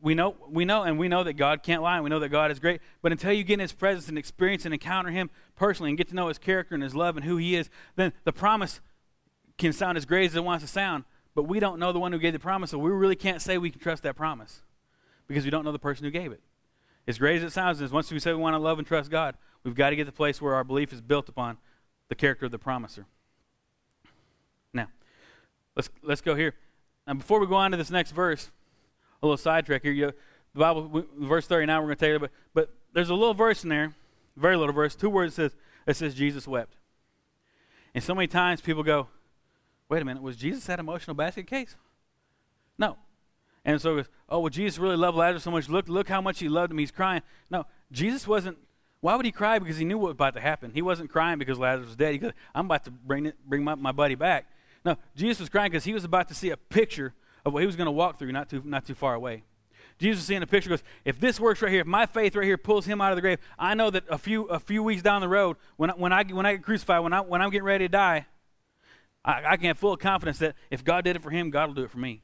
[0.01, 1.95] We know, we know, and we know that God can't lie.
[1.95, 2.81] and We know that God is great.
[3.03, 6.09] But until you get in His presence and experience and encounter Him personally and get
[6.09, 8.81] to know His character and His love and who He is, then the promise
[9.59, 11.05] can sound as great as it wants to sound.
[11.35, 13.59] But we don't know the one who gave the promise, so we really can't say
[13.59, 14.63] we can trust that promise
[15.29, 16.41] because we don't know the person who gave it.
[17.07, 19.11] As great as it sounds, is once we say we want to love and trust
[19.11, 21.59] God, we've got to get to the place where our belief is built upon
[22.09, 23.07] the character of the promiser.
[24.75, 24.89] Now,
[25.75, 26.55] let's let's go here.
[27.07, 28.51] Now, before we go on to this next verse,
[29.23, 29.93] a little sidetrack here.
[29.93, 30.13] You,
[30.53, 33.63] the Bible, verse 39, we're going to take it, but, but there's a little verse
[33.63, 33.95] in there,
[34.37, 35.53] very little verse, two words that
[35.87, 36.77] says, says Jesus wept.
[37.95, 39.09] And so many times people go,
[39.89, 41.77] wait a minute, was Jesus that emotional basket case?
[42.79, 42.97] No.
[43.65, 45.69] And so, goes, oh, well, Jesus really loved Lazarus so much.
[45.69, 46.79] Look, look how much he loved him.
[46.79, 47.23] He's crying.
[47.51, 48.59] No, Jesus wasn't.
[49.01, 49.59] Why would he cry?
[49.59, 50.73] Because he knew what was about to happen.
[50.73, 52.13] He wasn't crying because Lazarus was dead.
[52.13, 54.47] He goes, I'm about to bring, it, bring my, my buddy back.
[54.85, 57.15] No, Jesus was crying because he was about to see a picture
[57.45, 59.45] of what he was going to walk through not too, not too far away.
[59.99, 62.45] Jesus was seeing a picture goes, if this works right here, if my faith right
[62.45, 65.03] here pulls him out of the grave, I know that a few, a few weeks
[65.03, 67.51] down the road, when, I, when, I, when I get crucified, when, I, when I'm
[67.51, 68.27] getting ready to die,
[69.25, 71.75] I, I can have full confidence that if God did it for him, God will
[71.75, 72.23] do it for me.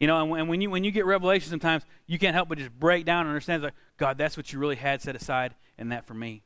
[0.00, 2.72] You know, and, when you when you get revelation, sometimes you can't help but just
[2.72, 6.08] break down and understand like God, that's what you really had set aside, and that
[6.08, 6.42] for me.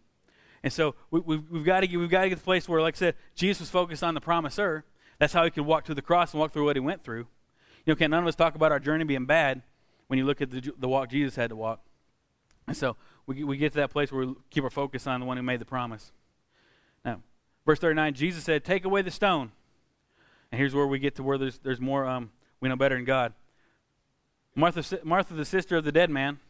[0.66, 2.68] And so we, we've, we've got to get we've got to get to the place
[2.68, 4.85] where, like I said, Jesus was focused on the promiser.
[5.20, 7.29] That's how he could walk to the cross and walk through what he went through.
[7.85, 9.62] You know, can none of us talk about our journey being bad
[10.09, 11.85] when you look at the, the walk Jesus had to walk?
[12.66, 15.26] And so we, we get to that place where we keep our focus on the
[15.26, 16.11] one who made the promise.
[17.05, 17.22] Now,
[17.64, 19.52] verse 39, Jesus said, Take away the stone.
[20.50, 23.05] And here's where we get to where there's, there's more, um, we know better than
[23.05, 23.35] God.
[24.57, 26.40] Martha, Martha, the sister of the dead man,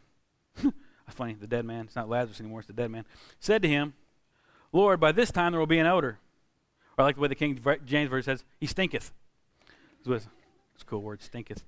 [1.11, 3.05] funny, the dead man, it's not Lazarus anymore, it's the dead man,
[3.39, 3.93] said to him,
[4.77, 6.19] Lord, by this time there will be an odor.
[6.97, 9.11] Or I like the way the King James Version says, he stinketh.
[10.05, 11.63] It's a cool word, stinketh.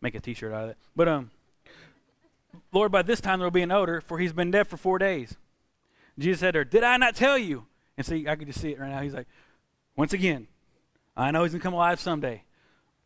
[0.00, 0.76] Make a t shirt out of it.
[0.96, 1.30] But, um,
[2.72, 4.98] Lord, by this time there will be an odor, for he's been dead for four
[4.98, 5.36] days.
[6.18, 7.66] Jesus said to her, Did I not tell you?
[7.96, 9.00] And see, I could just see it right now.
[9.00, 9.28] He's like,
[9.94, 10.48] Once again,
[11.16, 12.42] I know he's going to come alive someday.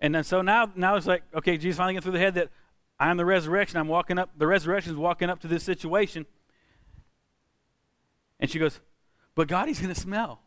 [0.01, 2.49] And then so now, now it's like, okay, Jesus finally get through the head that
[2.99, 3.79] I'm the resurrection.
[3.79, 6.25] I'm walking up, the resurrection is walking up to this situation.
[8.41, 8.81] And she goes,
[9.35, 10.41] But God, he's going to smell.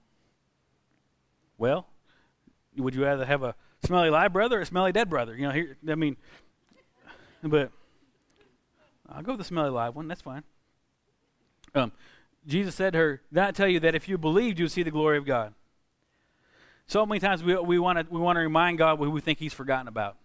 [1.58, 1.88] Well,
[2.78, 5.36] would you rather have a smelly live brother or a smelly dead brother?
[5.36, 6.17] You know, here, I mean,
[7.43, 7.71] but
[9.10, 10.08] I'll go with the smelly live one.
[10.08, 10.43] That's fine.
[11.73, 11.91] Um,
[12.45, 14.84] Jesus said to her, Did I tell you that if you believed, you would see
[14.84, 15.54] the glory of God?
[16.88, 19.54] So many times we, we want to we wanna remind God what we think He's
[19.54, 20.17] forgotten about.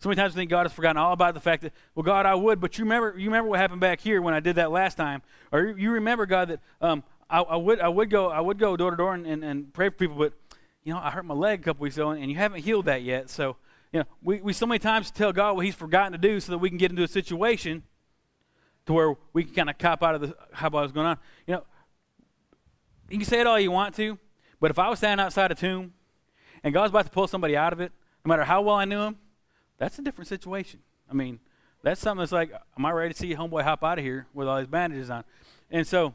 [0.00, 2.24] So many times we think God has forgotten all about the fact that, well, God,
[2.24, 4.70] I would, but you remember, you remember what happened back here when I did that
[4.70, 5.20] last time,
[5.52, 8.76] or you remember, God, that um, I, I, would, I would go, I would go
[8.76, 10.32] door to door and, and, and, pray for people, but
[10.82, 13.02] you know, I hurt my leg a couple weeks ago, and you haven't healed that
[13.02, 13.30] yet.
[13.30, 13.56] So,
[13.92, 16.52] you know, we, we so many times tell God what He's forgotten to do, so
[16.52, 17.84] that we can get into a situation
[18.86, 21.18] to where we can kind of cop out of the how about what's going on.
[21.46, 21.64] You know,
[23.08, 24.18] you can say it all you want to,
[24.58, 25.92] but if I was standing outside a tomb
[26.64, 27.92] and God's about to pull somebody out of it,
[28.24, 29.16] no matter how well I knew him,
[29.78, 30.80] that's a different situation.
[31.10, 31.40] I mean,
[31.82, 34.46] that's something that's like, am I ready to see homeboy hop out of here with
[34.46, 35.24] all these bandages on?
[35.70, 36.14] And so,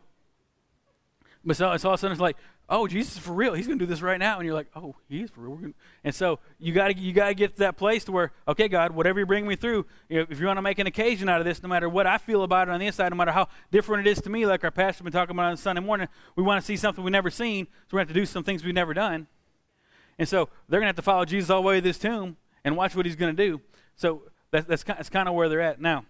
[1.45, 3.53] but so it's all of a sudden it's like, oh, Jesus is for real.
[3.53, 4.38] He's going to do this right now.
[4.38, 5.73] And you're like, oh, he's for real.
[6.03, 8.67] And so you got to you got to get to that place to where, okay,
[8.67, 11.45] God, whatever you bring me through, if you want to make an occasion out of
[11.45, 14.08] this, no matter what I feel about it on the inside, no matter how different
[14.08, 16.60] it is to me, like our pastor's been talking about on Sunday morning, we want
[16.60, 18.93] to see something we've never seen, so we have to do some things we've never
[18.93, 19.27] done.
[20.17, 22.38] And so they're going to have to follow Jesus all the way to this tomb
[22.63, 23.62] and watch what he's going to do.
[23.95, 25.79] So that's, that's, that's kind of where they're at.
[25.79, 26.05] Now,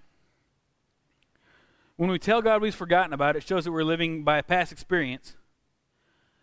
[1.98, 4.44] when we tell God we've forgotten about it, it shows that we're living by a
[4.44, 5.36] past experience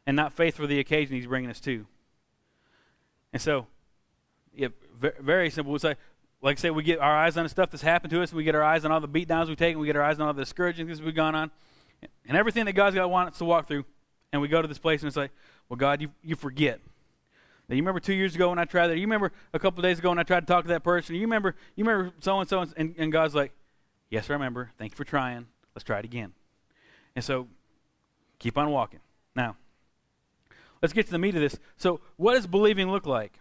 [0.07, 1.87] and not faith for the occasion he's bringing us to.
[3.33, 3.67] And so,
[4.55, 5.75] yeah, very simple.
[5.75, 5.99] It's like,
[6.41, 8.37] like I say, we get our eyes on the stuff that's happened to us, and
[8.37, 10.27] we get our eyes on all the beatdowns we've taken, we get our eyes on
[10.27, 11.51] all the discouraging things we've gone on,
[12.27, 13.85] and everything that God's got wants us to walk through.
[14.33, 15.31] And we go to this place, and it's like,
[15.69, 16.81] well, God, you, you forget.
[17.69, 18.97] Now, you remember two years ago when I tried that?
[18.97, 21.15] You remember a couple days ago when I tried to talk to that person?
[21.15, 23.53] You remember, you remember so and so, and and God's like,
[24.13, 24.71] yes, I remember.
[24.79, 25.47] Thank you for trying.
[25.75, 26.35] Let's try it again.
[27.17, 27.49] And so,
[28.39, 29.01] keep on walking.
[29.35, 29.57] Now,
[30.81, 31.59] let's get to the meat of this.
[31.77, 33.41] So, what does believing look like?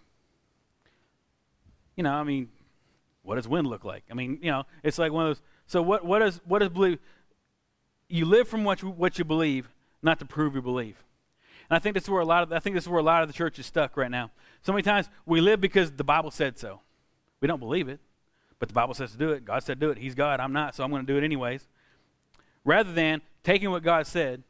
[1.95, 2.49] You know, I mean,
[3.21, 4.03] what does wind look like?
[4.09, 5.43] I mean, you know, it's like one of those.
[5.67, 6.97] So, what what does what does believe?
[8.07, 9.69] You live from what you, what you believe,
[10.01, 11.03] not to prove you believe.
[11.69, 13.03] And I think this is where a lot of I think this is where a
[13.03, 14.31] lot of the church is stuck right now.
[14.61, 16.79] So many times we live because the Bible said so.
[17.41, 17.99] We don't believe it,
[18.61, 19.43] but the Bible says to do it.
[19.43, 19.97] God said do it.
[19.97, 20.39] He's God.
[20.39, 21.67] I'm not, so I'm going to do it anyways.
[22.63, 24.43] Rather than taking what God said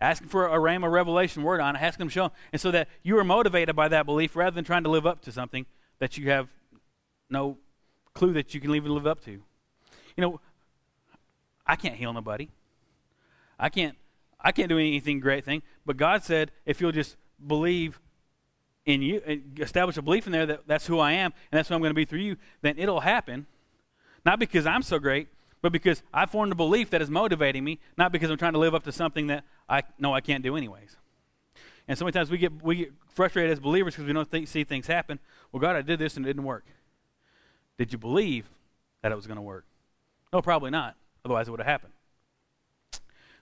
[0.00, 2.88] asking for a rhema revelation word on it, asking him to show and so that
[3.02, 5.66] you are motivated by that belief rather than trying to live up to something
[5.98, 6.48] that you have
[7.28, 7.58] no
[8.14, 9.30] clue that you can even live up to.
[9.30, 9.42] You
[10.16, 10.40] know,
[11.66, 12.48] I can't heal nobody.
[13.60, 13.96] I can't
[14.40, 18.00] I can't do anything great thing, but God said if you'll just believe
[18.84, 21.68] in you and establish a belief in there that that's who I am and that's
[21.68, 23.46] who I'm going to be through you, then it'll happen.
[24.24, 25.28] Not because I'm so great,
[25.60, 28.58] but because I formed a belief that is motivating me, not because I'm trying to
[28.58, 30.96] live up to something that I know I can't do anyways.
[31.88, 34.48] And so many times we get, we get frustrated as believers because we don't think,
[34.48, 35.18] see things happen.
[35.50, 36.64] Well, God, I did this and it didn't work.
[37.78, 38.48] Did you believe
[39.02, 39.64] that it was going to work?
[40.32, 40.96] No, probably not.
[41.24, 41.92] Otherwise, it would have happened.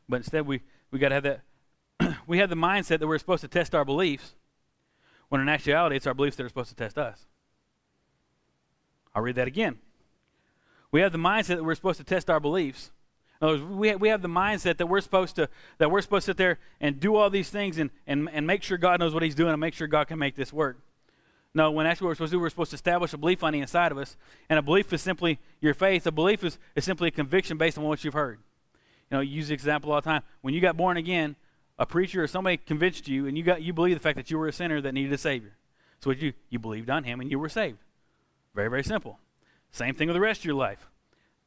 [0.09, 2.17] But instead, we, we got to have that.
[2.27, 4.35] we have the mindset that we're supposed to test our beliefs,
[5.31, 7.25] when in actuality, it's our beliefs that are supposed to test us.
[9.15, 9.79] I'll read that again.
[10.93, 12.91] We have the mindset that we're supposed to test our beliefs.
[13.41, 16.03] In other words, we have, we have the mindset that we're supposed to that we're
[16.03, 19.01] supposed to sit there and do all these things and, and, and make sure God
[19.01, 20.79] knows what He's doing and make sure God can make this work.
[21.55, 23.61] No, when actually we're supposed to do, we're supposed to establish a belief on the
[23.61, 24.17] inside of us.
[24.49, 26.07] And a belief is simply your faith.
[26.07, 28.39] A belief is, is simply a conviction based on what you've heard.
[29.11, 30.23] You know, you use the example all the time.
[30.43, 31.35] When you got born again,
[31.81, 34.39] a preacher or somebody convinced you and you got you believe the fact that you
[34.39, 35.57] were a sinner that needed a savior.
[36.01, 37.79] So what you you believed on him and you were saved.
[38.55, 39.19] Very, very simple.
[39.73, 40.91] Same thing with the rest of your life.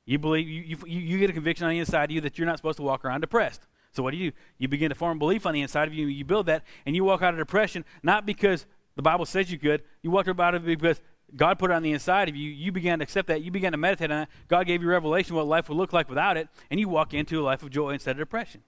[0.05, 2.47] You believe you, you, you get a conviction on the inside of you that you're
[2.47, 3.67] not supposed to walk around depressed.
[3.91, 4.37] So what do you do?
[4.57, 6.07] You begin to form belief on the inside of you.
[6.07, 8.65] You build that, and you walk out of depression not because
[8.95, 9.83] the Bible says you could.
[10.01, 10.99] You walk out of it because
[11.35, 12.49] God put it on the inside of you.
[12.49, 13.43] You began to accept that.
[13.43, 14.29] You began to meditate on that.
[14.47, 17.39] God gave you revelation what life would look like without it, and you walk into
[17.39, 18.63] a life of joy instead of depression.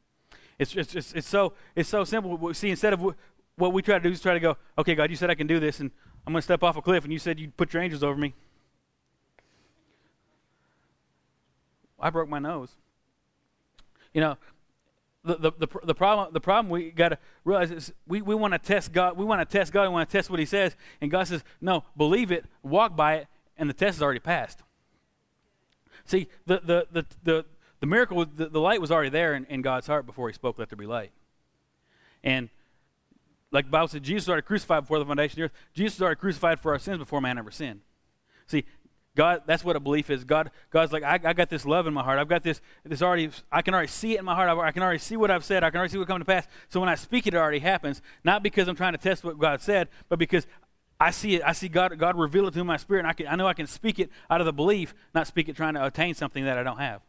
[0.58, 2.54] It's it's, it's, it's so it's so simple.
[2.54, 3.16] See, instead of
[3.58, 5.48] what we try to do is try to go, okay, God, you said I can
[5.48, 5.92] do this, and
[6.26, 8.18] I'm going to step off a cliff, and you said you'd put your angels over
[8.18, 8.34] me.
[12.00, 12.72] I broke my nose.
[14.14, 14.38] You know,
[15.24, 18.54] the, the, the, the, problem the problem we got to realize is we, we want
[18.54, 19.18] to test God.
[19.18, 19.84] We want to test God.
[19.84, 20.76] We want to test what He says.
[21.02, 24.62] And God says, no, believe it, walk by it, and the test is already passed.
[26.06, 27.46] See, the, the, the, the,
[27.80, 30.58] the miracle, the, the light was already there in, in God's heart before he spoke,
[30.58, 31.12] let there be light.
[32.24, 32.50] And
[33.52, 35.64] like the Bible said, Jesus already crucified before the foundation of the earth.
[35.74, 37.82] Jesus already crucified for our sins before man ever sinned.
[38.48, 38.66] See,
[39.16, 40.26] God, that's what a belief is.
[40.26, 42.20] God, God's like, I, I got this love in my heart.
[42.20, 44.50] I've got this, this already, I can already see it in my heart.
[44.50, 45.64] I, I can already see what I've said.
[45.64, 46.48] I can already see what's coming to pass.
[46.68, 48.02] So when I speak it, it already happens.
[48.26, 50.46] Not because I'm trying to test what God said, but because
[51.00, 51.42] I see it.
[51.46, 53.54] I see God, God reveal it to my spirit, and I, can, I know I
[53.54, 56.58] can speak it out of the belief, not speak it trying to attain something that
[56.58, 57.02] I don't have.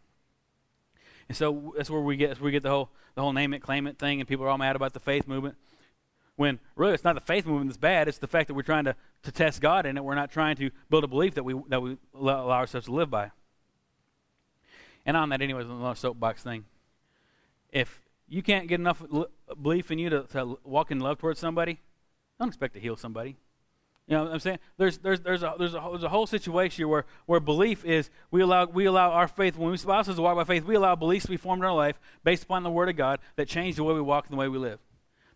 [1.29, 3.87] And so that's where we get, we get the whole, the whole name it, claim
[3.87, 5.57] it thing, and people are all mad about the faith movement
[6.37, 8.09] when really it's not the faith movement that's bad.
[8.09, 10.05] It's the fact that we're trying to, to test God in it.
[10.05, 13.11] We're not trying to build a belief that we, that we allow ourselves to live
[13.11, 13.31] by.
[15.05, 16.65] And on that, anyways, a soapbox thing.
[17.71, 19.03] If you can't get enough
[19.61, 21.81] belief in you to, to walk in love towards somebody,
[22.39, 23.37] don't expect to heal somebody.
[24.09, 24.59] You know what I'm saying?
[24.77, 28.41] There's, there's, there's, a, there's, a, there's a whole situation where, where belief is we
[28.41, 31.25] allow, we allow our faith, when we spouses to walk by faith, we allow beliefs
[31.25, 33.83] to be formed in our life based upon the Word of God that change the
[33.83, 34.79] way we walk and the way we live.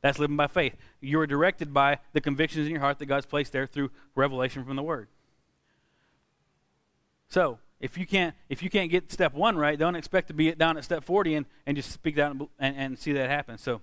[0.02, 0.76] That's living by faith.
[1.00, 4.64] You are directed by the convictions in your heart that God's placed there through revelation
[4.64, 5.08] from the Word.
[7.28, 10.52] So, if you can't if you can't get step one right, don't expect to be
[10.52, 13.58] down at step forty and, and just speak that and, and, and see that happen.
[13.58, 13.80] So,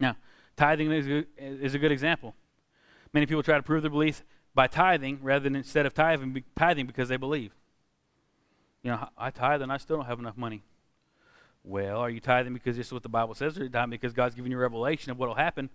[0.00, 0.16] now
[0.56, 2.34] tithing is is a good example.
[3.14, 4.24] Many people try to prove their belief
[4.54, 7.52] by tithing rather than instead of tithing tithing because they believe.
[8.82, 10.62] You know, I tithe and I still don't have enough money.
[11.62, 13.90] Well, are you tithing because this is what the Bible says, or are you tithing
[13.90, 15.70] because God's giving you a revelation of what will happen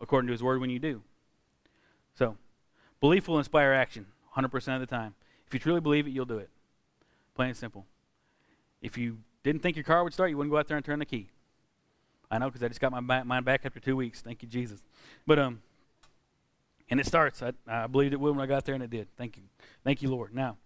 [0.00, 1.02] according to His Word when you do?
[2.14, 2.36] So,
[3.00, 5.14] belief will inspire action 100% of the time.
[5.46, 6.50] If you truly believe it, you'll do it.
[7.34, 7.86] Plain and simple.
[8.82, 10.98] If you didn't think your car would start, you wouldn't go out there and turn
[10.98, 11.28] the key.
[12.30, 14.20] I know because I just got my mind back after two weeks.
[14.20, 14.84] Thank you, Jesus.
[15.26, 15.62] But um,
[16.90, 17.42] and it starts.
[17.42, 19.08] I, I believed it would when I got there, and it did.
[19.16, 19.42] Thank you,
[19.84, 20.34] thank you, Lord.
[20.34, 20.56] Now,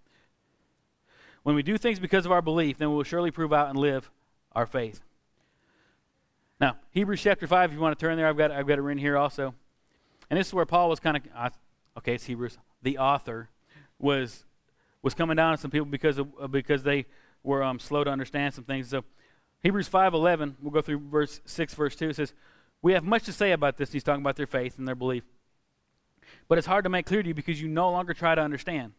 [1.43, 3.79] when we do things because of our belief, then we will surely prove out and
[3.79, 4.11] live
[4.53, 5.01] our faith.
[6.61, 8.83] Now, Hebrews chapter 5, if you want to turn there, I've got, I've got it
[8.83, 9.55] written here also.
[10.29, 11.51] And this is where Paul was kind of, uh,
[11.99, 13.49] okay, it's Hebrews, the author,
[13.99, 14.45] was,
[15.03, 17.07] was coming down on some people because, of, uh, because they
[17.43, 18.91] were um, slow to understand some things.
[18.91, 19.05] So,
[19.63, 22.11] Hebrews 5.11, we'll go through verse 6, verse 2.
[22.11, 22.35] It says,
[22.83, 23.93] We have much to say about this.
[23.93, 25.25] He's talking about their faith and their belief.
[26.49, 28.93] But it's hard to make clear to you because you no longer try to understand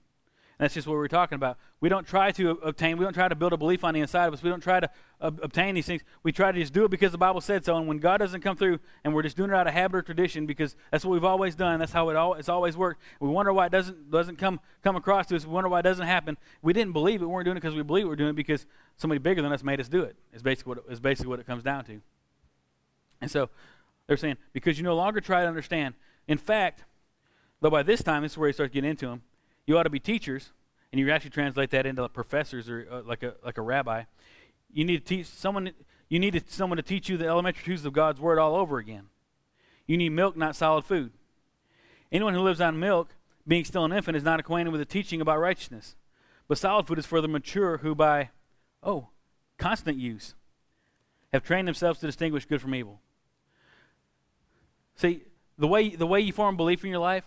[0.62, 1.58] that's just what we're talking about.
[1.80, 4.28] We don't try to obtain, we don't try to build a belief on the inside
[4.28, 4.44] of us.
[4.44, 6.04] We don't try to uh, obtain these things.
[6.22, 7.78] We try to just do it because the Bible said so.
[7.78, 10.02] And when God doesn't come through and we're just doing it out of habit or
[10.04, 13.02] tradition because that's what we've always done, that's how it all, it's always worked.
[13.20, 15.48] We wonder why it doesn't, doesn't come, come across to us.
[15.48, 16.38] We wonder why it doesn't happen.
[16.62, 17.26] We didn't believe it.
[17.26, 18.08] We weren't doing it because we believe.
[18.08, 18.68] We're doing it because
[18.98, 21.48] somebody bigger than us made us do it, is basically what is basically what it
[21.48, 22.02] comes down to.
[23.20, 23.50] And so
[24.06, 25.96] they're saying, because you no longer try to understand.
[26.28, 26.84] In fact,
[27.62, 29.22] though by this time, this is where he starts getting into them,
[29.66, 30.52] you ought to be teachers
[30.92, 34.04] and you actually translate that into professors or uh, like a like a rabbi,
[34.74, 35.72] you need to teach someone.
[36.10, 39.04] You need someone to teach you the elementary truths of God's word all over again.
[39.88, 41.14] You need milk, not solid food.
[42.12, 43.16] Anyone who lives on milk,
[43.48, 45.96] being still an infant, is not acquainted with the teaching about righteousness.
[46.50, 48.32] But solid food is for the mature who, by
[48.84, 49.08] oh,
[49.58, 50.36] constant use,
[51.32, 53.00] have trained themselves to distinguish good from evil.
[54.96, 55.24] See,
[55.58, 57.24] the way the way you form belief in your life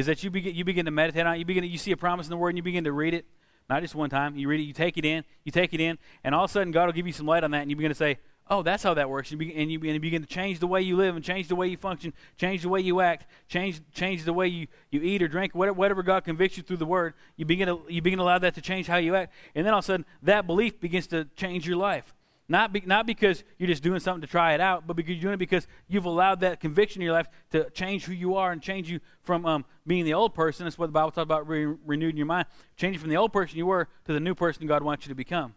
[0.00, 1.38] is that you begin, you begin to meditate on it.
[1.38, 3.14] You begin to, you see a promise in the Word and you begin to read
[3.14, 3.26] it.
[3.68, 4.36] Not just one time.
[4.36, 6.52] You read it, you take it in, you take it in, and all of a
[6.52, 8.62] sudden God will give you some light on that and you begin to say, oh,
[8.62, 9.30] that's how that works.
[9.32, 11.54] Begin, and, you, and you begin to change the way you live and change the
[11.54, 15.22] way you function, change the way you act, change, change the way you, you eat
[15.22, 17.14] or drink, whatever, whatever God convicts you through the Word.
[17.36, 19.32] You begin, to, you begin to allow that to change how you act.
[19.54, 22.12] And then all of a sudden, that belief begins to change your life.
[22.50, 25.22] Not, be, not because you're just doing something to try it out, but because you're
[25.22, 28.50] doing it because you've allowed that conviction in your life to change who you are
[28.50, 30.66] and change you from um, being the old person.
[30.66, 32.48] That's what the Bible talks about re- renewing your mind.
[32.76, 35.14] Changing from the old person you were to the new person God wants you to
[35.14, 35.54] become.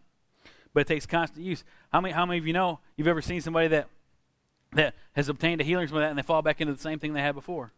[0.71, 1.63] But it takes constant use.
[1.91, 3.87] How many, how many of you know you've ever seen somebody that,
[4.73, 7.13] that has obtained a healing from that and they fall back into the same thing
[7.13, 7.73] they had before?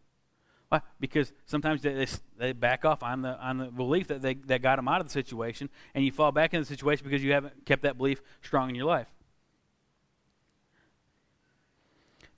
[0.68, 0.80] Why?
[0.98, 2.06] Because sometimes they, they,
[2.38, 5.06] they, back off on the, on the belief that, they, that got them out of
[5.06, 8.20] the situation, and you fall back in the situation because you haven't kept that belief
[8.42, 9.06] strong in your life.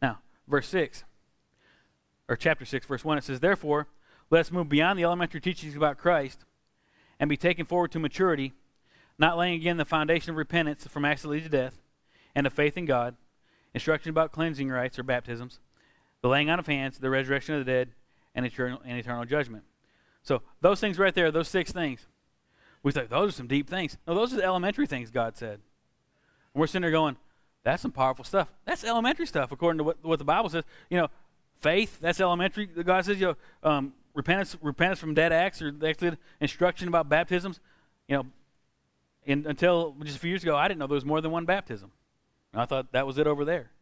[0.02, 1.04] Now, verse 6,
[2.28, 3.88] or chapter 6, verse 1, it says, Therefore,
[4.30, 6.44] let us move beyond the elementary teachings about Christ
[7.18, 8.52] and be taken forward to maturity,
[9.18, 11.80] not laying again the foundation of repentance from acts that lead to death,
[12.34, 13.16] and of faith in God,
[13.72, 15.60] instruction about cleansing rites or baptisms,
[16.20, 17.88] the laying on of hands, the resurrection of the dead,
[18.38, 19.64] and eternal, and eternal judgment.
[20.22, 22.06] So those things right there, those six things,
[22.84, 23.98] we say those are some deep things.
[24.06, 25.54] No, those are the elementary things God said.
[25.54, 27.16] And we're sitting there going,
[27.64, 28.48] that's some powerful stuff.
[28.64, 30.62] That's elementary stuff according to what, what the Bible says.
[30.88, 31.08] You know,
[31.60, 32.66] faith, that's elementary.
[32.66, 37.58] God says, you know, um, repentance, repentance from dead acts or actually instruction about baptisms.
[38.06, 41.32] You know, until just a few years ago, I didn't know there was more than
[41.32, 41.90] one baptism.
[42.52, 43.72] And I thought that was it over there.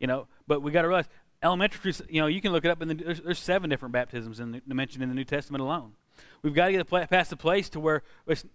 [0.00, 1.08] You know, but we got to realize
[1.42, 4.40] elementary, you know, you can look it up, and the, there's, there's, seven different baptisms
[4.40, 5.92] in the, mentioned in the New Testament alone.
[6.42, 8.02] We've got to get past the place to where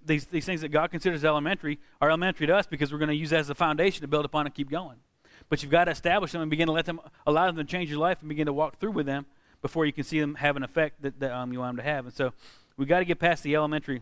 [0.05, 3.15] these, these things that God considers elementary are elementary to us because we're going to
[3.15, 4.97] use that as a foundation to build upon and keep going.
[5.49, 7.89] But you've got to establish them and begin to let them, allow them to change
[7.89, 9.25] your life and begin to walk through with them
[9.61, 11.91] before you can see them have an effect that, that um, you want them to
[11.91, 12.05] have.
[12.05, 12.33] And so
[12.77, 14.01] we've got to get past the elementary,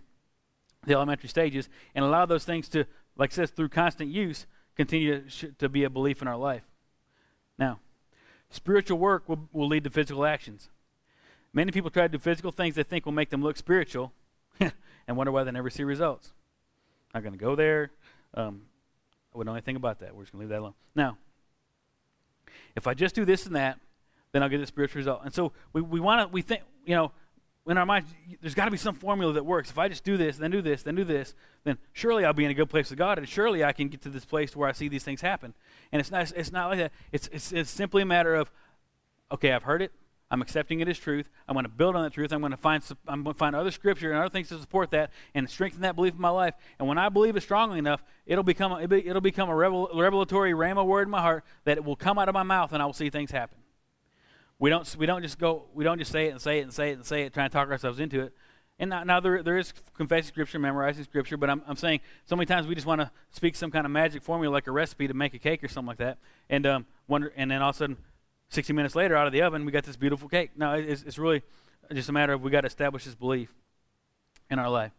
[0.86, 2.86] the elementary stages and allow those things to,
[3.18, 6.64] like said, through constant use, continue to, to be a belief in our life.
[7.58, 7.80] Now,
[8.50, 10.70] spiritual work will, will lead to physical actions.
[11.54, 14.14] Many people try to do physical things they think will make them look spiritual
[14.60, 16.32] and wonder why they never see results.
[17.14, 17.92] Not going to go there.
[18.34, 18.62] Um,
[19.34, 20.16] I wouldn't know anything about that.
[20.16, 20.74] We're just going to leave that alone.
[20.96, 21.18] Now,
[22.76, 23.80] if I just do this and that,
[24.32, 25.22] then I'll get the spiritual result.
[25.24, 27.12] And so we, we want to, we think, you know,
[27.70, 28.10] in our minds,
[28.42, 29.70] there's got to be some formula that works.
[29.70, 32.46] If I just do this, then do this, then do this, then surely I'll be
[32.46, 34.68] in a good place with God, and surely I can get to this place where
[34.68, 35.54] I see these things happen.
[35.92, 36.92] And it's not, it's not like that.
[37.12, 38.52] It's, it's, it's simply a matter of,
[39.32, 39.92] okay, I've heard it.
[40.32, 41.28] I'm accepting it as truth.
[41.48, 42.32] I'm going to build on that truth.
[42.32, 44.92] I'm going to find I'm going to find other scripture and other things to support
[44.92, 46.54] that and strengthen that belief in my life.
[46.78, 50.86] And when I believe it strongly enough, it'll become a, it'll become a revelatory rhema
[50.86, 52.94] word in my heart that it will come out of my mouth and I will
[52.94, 53.59] see things happen.
[54.60, 56.74] We don't, we don't just go, we don't just say it and say it and
[56.74, 58.34] say it and say it, trying to talk ourselves into it.
[58.78, 62.36] And now, now there, there is confessing Scripture, memorizing Scripture, but I'm, I'm saying so
[62.36, 65.08] many times we just want to speak some kind of magic formula like a recipe
[65.08, 66.18] to make a cake or something like that.
[66.50, 67.98] And, um, wonder, and then all of a sudden,
[68.50, 70.52] 60 minutes later, out of the oven, we got this beautiful cake.
[70.56, 71.42] No, it's, it's really
[71.94, 73.54] just a matter of we got to establish this belief
[74.50, 74.92] in our life.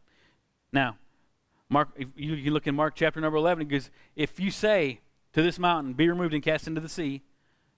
[0.73, 0.97] Now,
[1.69, 5.01] Mark, if you, you look in Mark chapter number 11, because if you say
[5.33, 7.23] to this mountain, be removed and cast into the sea,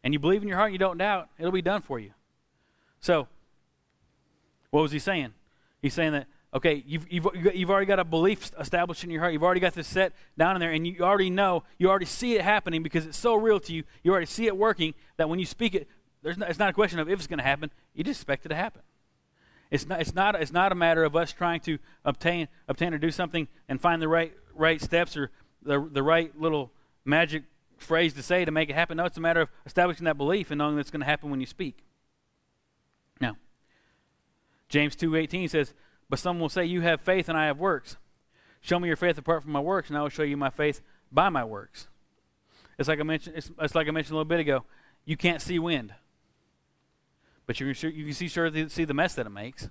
[0.05, 2.13] and you believe in your heart and you don't doubt, it'll be done for you.
[3.01, 3.29] So,
[4.71, 5.33] what was he saying?
[5.81, 9.33] He's saying that, okay, you've, you've, you've already got a belief established in your heart.
[9.33, 12.35] You've already got this set down in there, and you already know, you already see
[12.35, 13.85] it happening because it's so real to you.
[14.03, 15.89] You already see it working that when you speak it,
[16.23, 17.71] there's it's not a question of if it's going to happen.
[17.95, 18.83] You just expect it to happen.
[19.71, 22.99] It's not, it's, not, it's not a matter of us trying to obtain, obtain or
[22.99, 25.31] do something and find the right, right steps or
[25.63, 26.71] the, the right little
[27.05, 27.45] magic
[27.83, 28.97] phrase to say to make it happen.
[28.97, 31.31] No, it's a matter of establishing that belief and knowing that it's going to happen
[31.31, 31.85] when you speak.
[33.21, 33.37] Now,
[34.69, 35.75] James 2.18 says,
[36.09, 37.97] But some will say, You have faith and I have works.
[38.61, 40.81] Show me your faith apart from my works, and I will show you my faith
[41.11, 41.89] by my works.
[42.79, 44.65] It's like I mentioned, it's, it's like I mentioned a little bit ago.
[45.05, 45.95] You can't see wind.
[47.47, 49.69] But you can, you can see, sure see the mess that it makes.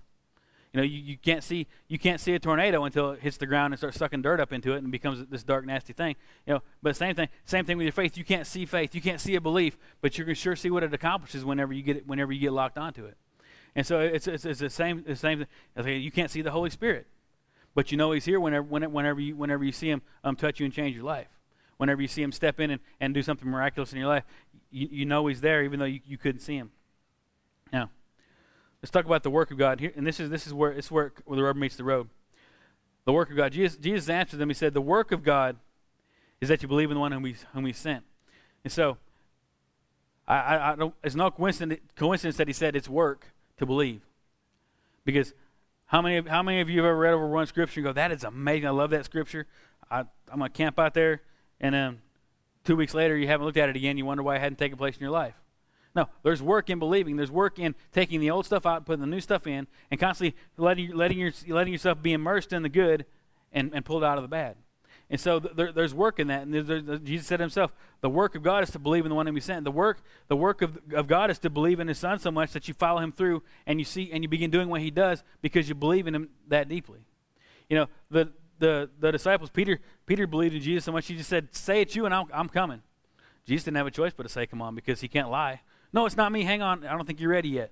[0.74, 3.46] You know, you, you can't see you can't see a tornado until it hits the
[3.46, 6.16] ground and starts sucking dirt up into it and becomes this dark, nasty thing.
[6.46, 8.18] You know, but same thing, same thing with your faith.
[8.18, 10.84] You can't see faith, you can't see a belief, but you can sure see what
[10.84, 13.18] it accomplishes whenever you get it, whenever you get locked onto it.
[13.76, 15.46] And so it's it's, it's the same the same.
[15.76, 16.02] Thing.
[16.02, 17.06] You can't see the Holy Spirit,
[17.76, 20.66] but you know He's here whenever whenever you whenever you see Him um, touch you
[20.66, 21.28] and change your life.
[21.78, 24.24] Whenever you see Him step in and, and do something miraculous in your life,
[24.70, 26.72] you, you know He's there even though you, you couldn't see Him.
[27.74, 27.90] Now.
[28.82, 30.90] Let's talk about the work of God here, and this is this is where it's
[30.90, 32.10] where, where the rubber meets the road.
[33.06, 33.52] The work of God.
[33.52, 34.50] Jesus, Jesus answered them.
[34.50, 35.58] He said, "The work of God
[36.40, 38.04] is that you believe in the one whom He whom He sent."
[38.64, 38.98] And so,
[40.28, 40.96] I, I, I don't.
[41.04, 44.02] It's no coincidence, coincidence that He said it's work to believe,
[45.06, 45.34] because
[45.86, 48.12] how many how many of you have ever read over one scripture and go, "That
[48.12, 48.68] is amazing!
[48.68, 49.46] I love that scripture."
[49.92, 51.22] I, I'm gonna camp out there,
[51.60, 52.02] and then
[52.64, 53.98] two weeks later you haven't looked at it again.
[53.98, 55.36] You wonder why it hadn't taken place in your life.
[55.94, 57.18] No, there's work in believing.
[57.18, 60.38] There's work in taking the old stuff out, putting the new stuff in, and constantly
[60.58, 63.06] letting, letting, your, letting yourself be immersed in the good
[63.52, 64.56] and, and pulled out of the bad.
[65.10, 66.44] And so there, there's work in that.
[66.44, 69.16] And there, there, Jesus said himself, the work of God is to believe in the
[69.16, 69.66] one whom he sent.
[69.66, 72.54] The work, the work of, of God is to believe in his son so much
[72.54, 75.22] that you follow him through and you see and you begin doing what he does
[75.42, 77.00] because you believe in him that deeply.
[77.70, 81.30] You know, the, the, the disciples, Peter, Peter believed in Jesus so much he just
[81.30, 82.82] said, say it's you and I'm, I'm coming.
[83.46, 85.60] Jesus didn't have a choice but to say, come on, because he can't lie.
[85.94, 86.44] No, it's not me.
[86.44, 86.86] Hang on.
[86.86, 87.72] I don't think you're ready yet.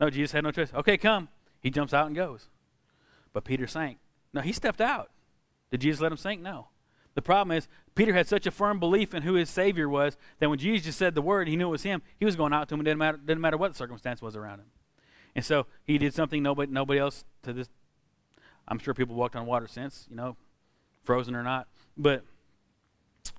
[0.00, 0.72] No, Jesus had no choice.
[0.74, 1.28] Okay, come.
[1.60, 2.48] He jumps out and goes.
[3.32, 3.98] But Peter sank.
[4.32, 5.10] No, he stepped out.
[5.70, 6.40] Did Jesus let him sink?
[6.40, 6.68] No.
[7.14, 10.48] The problem is, Peter had such a firm belief in who his Savior was that
[10.48, 12.02] when Jesus just said the word, he knew it was him.
[12.18, 12.80] He was going out to him.
[12.80, 14.66] It didn't matter, didn't matter what the circumstance was around him.
[15.34, 17.68] And so he did something nobody, nobody else to this.
[18.66, 20.36] I'm sure people walked on water since, you know,
[21.02, 21.66] frozen or not.
[21.96, 22.24] But,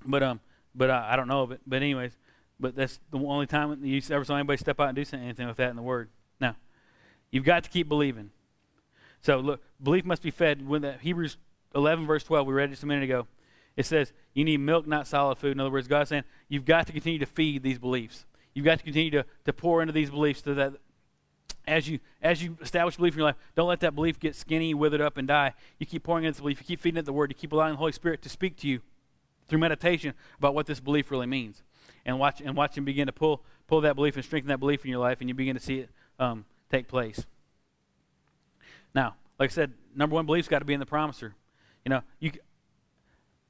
[0.04, 0.40] but, um,
[0.74, 1.60] but uh, I don't know of it.
[1.66, 2.16] But anyways,
[2.62, 5.56] but that's the only time you ever saw anybody step out and do anything with
[5.58, 6.08] that in the Word.
[6.40, 6.56] Now,
[7.30, 8.30] you've got to keep believing.
[9.20, 10.66] So look, belief must be fed.
[10.66, 11.36] When the Hebrews
[11.74, 13.26] 11 verse 12, we read just a minute ago,
[13.76, 15.52] it says you need milk, not solid food.
[15.52, 18.24] In other words, God's saying you've got to continue to feed these beliefs.
[18.54, 20.74] You've got to continue to, to pour into these beliefs so that
[21.66, 24.74] as you as you establish belief in your life, don't let that belief get skinny,
[24.74, 25.54] withered up, and die.
[25.78, 27.72] You keep pouring into the belief, you keep feeding it the word, you keep allowing
[27.72, 28.80] the Holy Spirit to speak to you
[29.48, 31.62] through meditation about what this belief really means.
[32.04, 34.84] And watch and watch him begin to pull pull that belief and strengthen that belief
[34.84, 37.24] in your life, and you begin to see it um, take place.
[38.94, 41.34] Now, like I said, number one belief's got to be in the promiser.
[41.84, 42.32] You know, you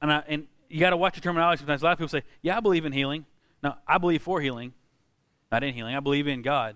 [0.01, 1.59] and I, and you got to watch your terminology.
[1.59, 3.25] Sometimes a lot of people say, "Yeah, I believe in healing."
[3.61, 4.73] No, I believe for healing,
[5.51, 5.95] not in healing.
[5.95, 6.75] I believe in God.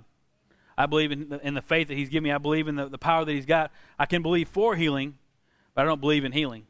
[0.78, 2.32] I believe in the, in the faith that He's given me.
[2.32, 3.72] I believe in the, the power that He's got.
[4.00, 5.18] I can believe for healing,
[5.74, 6.66] but I don't believe in healing.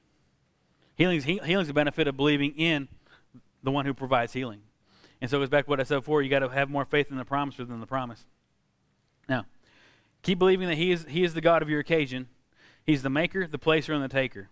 [0.96, 2.88] Healing is the benefit of believing in
[3.62, 4.62] the one who provides healing.
[5.22, 6.22] And so it goes back to what I said before.
[6.22, 8.26] You got to have more faith in the promise than the promise.
[9.28, 9.46] Now,
[10.22, 12.28] keep believing that he is, he is the God of your occasion.
[12.86, 14.50] He's the maker, the placer, and the taker.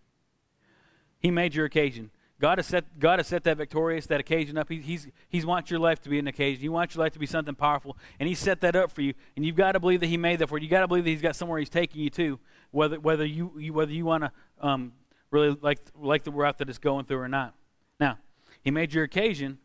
[1.19, 2.11] He made your occasion.
[2.39, 4.69] God has set, God has set that victorious, that occasion up.
[4.69, 6.61] He, he's, he's wants your life to be an occasion.
[6.61, 7.97] He wants your life to be something powerful.
[8.19, 9.13] And He set that up for you.
[9.35, 10.63] And you've got to believe that He made that for you.
[10.63, 12.39] You've got to believe that He's got somewhere He's taking you to,
[12.71, 14.91] whether, whether you, you whether you want to um,
[15.31, 17.55] really like, like the route that it's going through or not.
[18.01, 18.17] Now,
[18.61, 19.59] He made your occasion,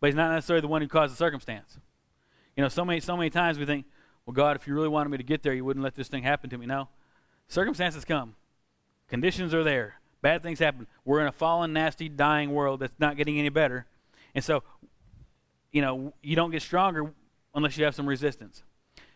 [0.00, 1.78] but He's not necessarily the one who caused the circumstance.
[2.56, 3.86] You know, so many, so many times we think,
[4.24, 6.22] well, God, if you really wanted me to get there, you wouldn't let this thing
[6.22, 6.66] happen to me.
[6.66, 6.88] No.
[7.48, 8.34] Circumstances come,
[9.08, 10.88] conditions are there Bad things happen.
[11.04, 13.86] We're in a fallen, nasty, dying world that's not getting any better.
[14.34, 14.64] And so,
[15.70, 17.12] you know, you don't get stronger
[17.54, 18.64] unless you have some resistance.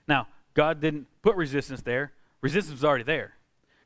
[0.06, 2.12] Now, God didn't put resistance there.
[2.42, 3.34] Resistance was already there.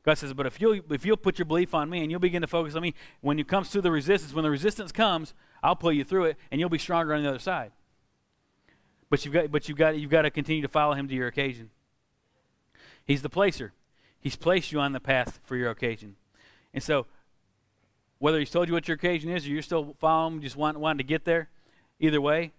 [0.03, 2.41] God says, but if you'll, if you'll put your belief on me and you'll begin
[2.41, 5.33] to focus on me, when it comes to the resistance, when the resistance comes,
[5.65, 7.71] I'll pull you through it and you'll be stronger on the other side.
[9.09, 11.27] But you've got, but you've got, you've got to continue to follow him to your
[11.27, 11.71] occasion.
[13.03, 13.73] He's the placer.
[14.19, 16.17] He's placed you on the path for your occasion.
[16.71, 17.07] And so
[18.19, 20.99] whether he's told you what your occasion is or you're still following just want, wanting
[20.99, 21.49] to get there,
[21.99, 22.51] either way,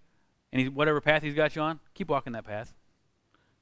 [0.51, 2.73] and he, whatever path he's got you on, keep walking that path.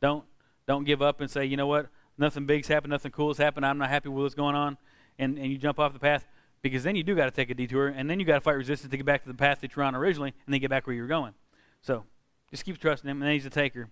[0.02, 0.24] Don't
[0.66, 1.88] don't give up and say, you know what,
[2.18, 4.78] nothing big's happened, nothing cool's happened, I'm not happy with what's going on,
[5.20, 6.26] and, and you jump off the path,
[6.66, 8.53] because then you do got to take a detour, and then you got to fight
[8.53, 10.88] resistance to get back to the path that you're on originally, and then get back
[10.88, 11.36] where you're going.
[11.84, 12.05] So
[12.49, 13.89] just keep trusting him, and he's a taker.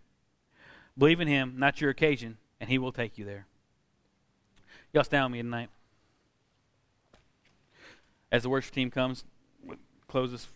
[0.98, 3.46] Believe in him, not your occasion, and he will take you there.
[4.92, 5.70] Y'all stand with me tonight
[8.32, 9.24] as the worship team comes,
[10.08, 10.48] closes.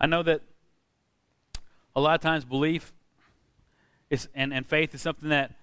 [0.00, 0.42] I know that
[1.96, 2.92] a lot of times belief
[4.10, 5.56] is and, and faith is something that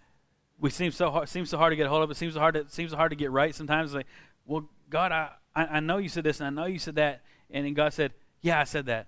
[0.60, 2.12] we seem so hard seems so hard to get a hold of.
[2.12, 3.53] It seems so hard to seems so hard to get right.
[3.53, 4.08] Sometimes it's like,
[4.45, 7.22] well, God, I, I, I know you said this and I know you said that,
[7.51, 9.08] and then God said, Yeah, I said that.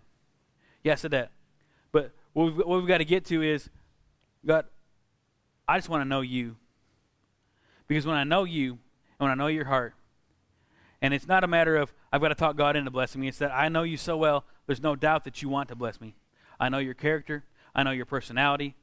[0.84, 1.32] Yeah, I said that.
[1.91, 3.70] But what we've, what we've got to get to is,
[4.45, 4.66] God,
[5.68, 6.56] I just want to know you.
[7.88, 9.95] Because when I know you, and when I know your heart,
[11.02, 13.28] and it's not a matter of I've got to talk God into blessing me.
[13.28, 16.02] It's that I know you so well, there's no doubt that you want to bless
[16.02, 16.16] me.
[16.60, 17.45] I know your character.
[17.74, 18.76] I know your personality.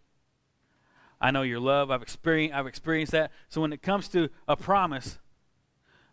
[1.21, 1.91] I know your love.
[1.91, 3.31] I've experienced, I've experienced that.
[3.49, 5.19] So when it comes to a promise,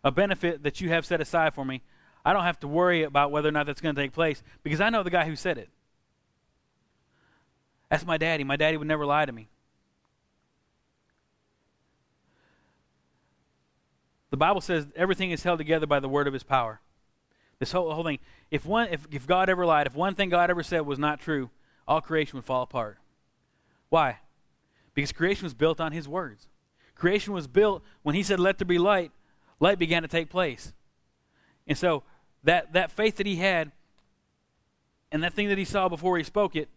[0.02, 1.82] a benefit that you have set aside for me,
[2.24, 4.80] I don't have to worry about whether or not that's going to take place because
[4.80, 5.68] I know the guy who said it.
[7.90, 8.44] That's my daddy.
[8.44, 9.48] My daddy would never lie to me.
[14.30, 16.80] The Bible says everything is held together by the word of his power.
[17.60, 18.18] This whole, whole thing.
[18.50, 21.20] If, one, if, if God ever lied, if one thing God ever said was not
[21.20, 21.50] true,
[21.86, 22.98] all creation would fall apart.
[23.90, 24.18] Why?
[24.94, 26.48] Because creation was built on his words.
[26.94, 29.10] Creation was built when he said, Let there be light,
[29.60, 30.72] light began to take place.
[31.66, 32.04] And so
[32.44, 33.72] that, that faith that he had
[35.10, 36.68] and that thing that he saw before he spoke it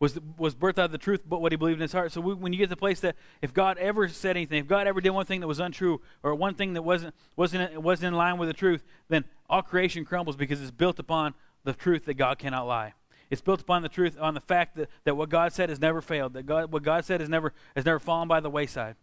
[0.00, 2.12] was, was birthed out of the truth, but what he believed in his heart.
[2.12, 4.68] So we, when you get to the place that if God ever said anything, if
[4.68, 8.08] God ever did one thing that was untrue, or one thing that wasn't, wasn't, wasn't
[8.08, 11.34] in line with the truth, then all creation crumbles because it's built upon
[11.64, 12.94] the truth that God cannot lie.
[13.30, 16.00] It's built upon the truth, on the fact that, that what God said has never
[16.00, 18.96] failed, that God, what God said has never, has never fallen by the wayside.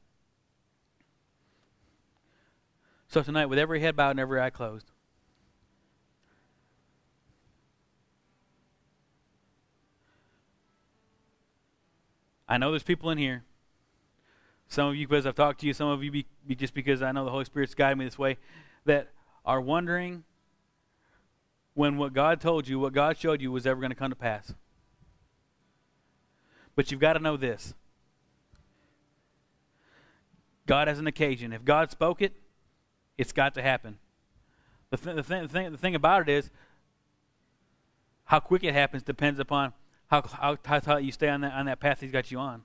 [3.08, 4.92] So tonight, with every head bowed and every eye closed,
[12.48, 13.44] I know there's people in here.
[14.68, 17.02] Some of you, because I've talked to you, some of you be, be just because
[17.02, 18.38] I know the Holy Spirit's guided me this way,
[18.86, 19.10] that
[19.46, 20.24] are wondering
[21.76, 24.16] when what God told you, what God showed you, was ever going to come to
[24.16, 24.54] pass.
[26.76, 27.74] But you've got to know this
[30.66, 31.54] God has an occasion.
[31.54, 32.34] If God spoke it,
[33.18, 34.00] it's got to happen.
[34.90, 36.50] The, th- the, th- the, thing, the thing about it is,
[38.26, 39.74] how quick it happens depends upon
[40.08, 42.64] how, how, how tight you stay on that, on that path He's got you on.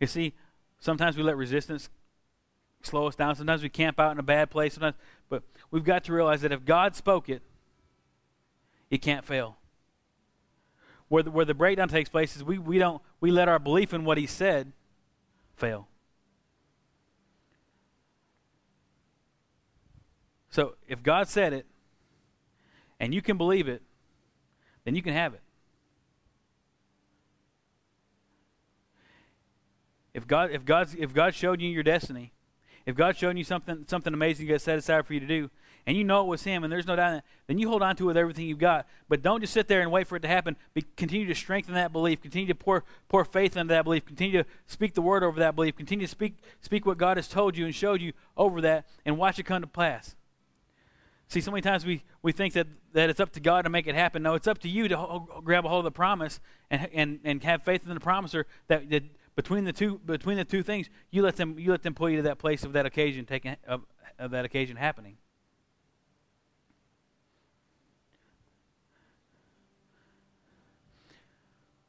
[0.00, 0.34] You see,
[0.78, 1.88] sometimes we let resistance
[2.82, 3.34] slow us down.
[3.34, 4.74] Sometimes we camp out in a bad place.
[4.74, 4.96] Sometimes,
[5.28, 7.42] but we've got to realize that if God spoke it,
[8.90, 9.58] it can't fail.
[11.08, 13.92] where the, where the breakdown takes place is we, we don't we let our belief
[13.92, 14.72] in what he said
[15.56, 15.88] fail.
[20.50, 21.66] So if God said it
[23.00, 23.82] and you can believe it,
[24.84, 25.42] then you can have it.
[30.14, 32.32] If God if God's if God showed you your destiny,
[32.86, 35.50] if God showed you something something amazing got set aside for you to do,
[35.86, 37.96] and you know it was Him, and there's no doubt, that, then you hold on
[37.96, 38.86] to it with everything you've got.
[39.08, 40.56] But don't just sit there and wait for it to happen.
[40.74, 42.20] Be, continue to strengthen that belief.
[42.20, 44.04] Continue to pour pour faith into that belief.
[44.04, 45.76] Continue to speak the word over that belief.
[45.76, 49.18] Continue to speak speak what God has told you and showed you over that, and
[49.18, 50.14] watch it come to pass.
[51.28, 53.86] See, so many times we, we think that, that it's up to God to make
[53.86, 54.22] it happen.
[54.22, 57.20] No, it's up to you to ho- grab a hold of the promise and, and,
[57.22, 59.02] and have faith in the promiser that, that
[59.36, 62.16] between the two between the two things, you let them you let them pull you
[62.16, 63.82] to that place of that occasion taking of,
[64.18, 65.16] of that occasion happening.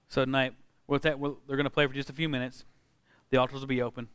[0.09, 0.53] So tonight,
[0.87, 2.65] with that, we they're going to play for just a few minutes.
[3.29, 4.07] The altars will be open.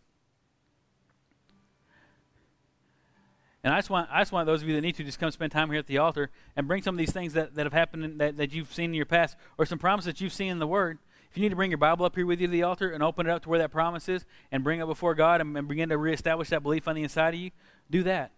[3.62, 5.30] And I just want I just want those of you that need to just come
[5.30, 7.72] spend time here at the altar and bring some of these things that, that have
[7.72, 10.51] happened in, that, that you've seen in your past or some promises that you've seen
[10.51, 10.99] in the Word.
[11.30, 13.03] If you need to bring your Bible up here with you to the altar and
[13.03, 15.66] open it up to where that promise is and bring it before God and, and
[15.66, 17.53] begin to reestablish that belief on the inside of you,
[17.90, 18.32] do that.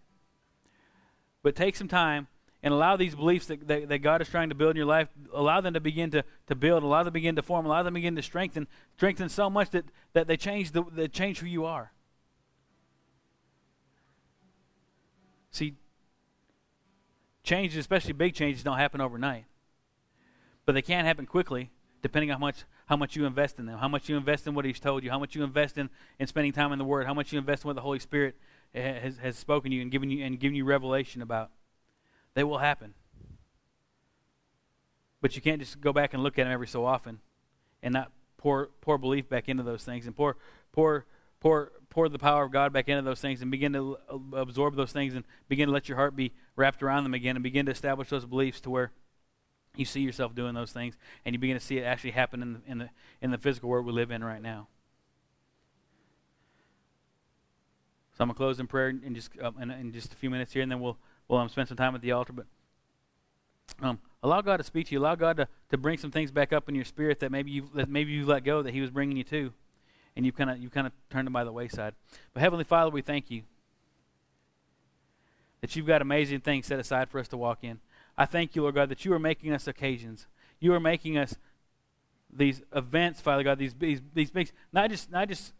[1.43, 2.27] But take some time
[2.67, 5.07] and allow these beliefs that, that, that, God is trying to build in your life,
[5.33, 7.93] allow them to begin to, to build, allow them to begin to form, allow them
[7.93, 11.47] to begin to strengthen, strengthen so much that, that they change the, they change who
[11.47, 11.93] you are.
[15.49, 15.75] See,
[17.41, 19.45] changes, especially big changes, don't happen overnight.
[20.65, 23.79] But they can happen quickly, depending on how much how much you invest in them,
[23.79, 25.89] how much you invest in what He's told you, how much you invest in,
[26.19, 28.35] in spending time in the Word, how much you invest in what the Holy Spirit
[28.73, 31.51] has, has spoken to you and given you and given you revelation about.
[32.37, 32.93] They will happen.
[35.21, 37.19] But you can't just go back and look at them every so often
[37.81, 40.37] and not pour pour belief back into those things and pour
[40.71, 41.07] pour
[41.39, 43.97] pour pour the power of God back into those things and begin to
[44.33, 47.41] absorb those things and begin to let your heart be wrapped around them again and
[47.41, 48.91] begin to establish those beliefs to where
[49.75, 52.53] you see yourself doing those things and you begin to see it actually happen in
[52.53, 54.67] the, in the, in the physical world we live in right now.
[58.15, 60.29] So I'm going to close in prayer in just, uh, in, in just a few
[60.29, 62.45] minutes here and then we'll well, I'm spending some time at the altar, but
[63.81, 64.99] um, allow God to speak to you.
[64.99, 67.69] Allow God to, to bring some things back up in your spirit that maybe you
[67.75, 69.53] that maybe you let go that He was bringing you to,
[70.15, 71.93] and you kind of you kind of turned them by the wayside.
[72.33, 73.43] But Heavenly Father, we thank you
[75.61, 77.79] that you've got amazing things set aside for us to walk in.
[78.17, 80.27] I thank you, Lord God, that you are making us occasions.
[80.59, 81.35] You are making us
[82.31, 85.53] these events, Father God, these these these things, not just not just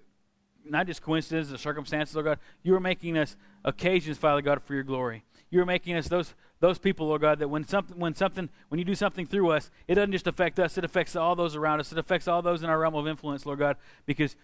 [0.66, 2.40] not just coincidences or circumstances, Lord God.
[2.64, 6.80] You are making us occasions, Father God, for your glory you're making us those those
[6.80, 9.96] people, Lord God, that when something when something when you do something through us, it
[9.96, 11.92] doesn't just affect us, it affects all those around us.
[11.92, 14.36] It affects all those in our realm of influence, Lord God, because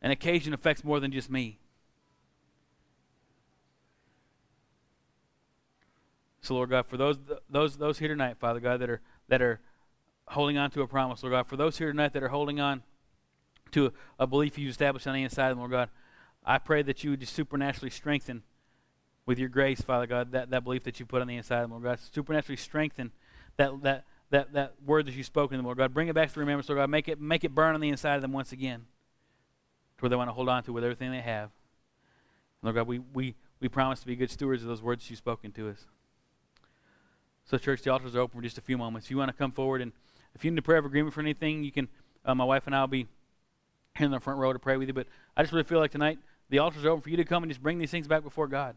[0.00, 1.58] an occasion affects more than just me.
[6.40, 7.18] So, Lord God, for those
[7.50, 9.60] those those here tonight, Father God, that are that are
[10.28, 12.82] holding on to a promise, Lord God, for those here tonight that are holding on
[13.72, 15.90] to a, belief you've established on the inside Lord God,
[16.44, 18.42] I pray that you would just supernaturally strengthen
[19.28, 21.64] with your grace, Father God, that, that belief that you put on the inside of
[21.64, 21.98] them, Lord God.
[22.14, 23.12] Supernaturally strengthen
[23.58, 25.92] that, that, that, that word that you've spoken to them, Lord God.
[25.92, 26.88] Bring it back to remembrance, Lord God.
[26.88, 28.86] Make it, make it burn on the inside of them once again
[29.98, 31.50] to where they want to hold on to with everything they have.
[32.62, 35.52] Lord God, we, we, we promise to be good stewards of those words you've spoken
[35.52, 35.84] to us.
[37.44, 39.08] So, church, the altars are open for just a few moments.
[39.08, 39.92] If you want to come forward and
[40.34, 41.88] if you need a prayer of agreement for anything, you can.
[42.24, 43.06] Uh, my wife and I will be
[43.96, 44.94] here in the front row to pray with you.
[44.94, 45.06] But
[45.36, 46.18] I just really feel like tonight
[46.48, 48.48] the altars are open for you to come and just bring these things back before
[48.48, 48.76] God.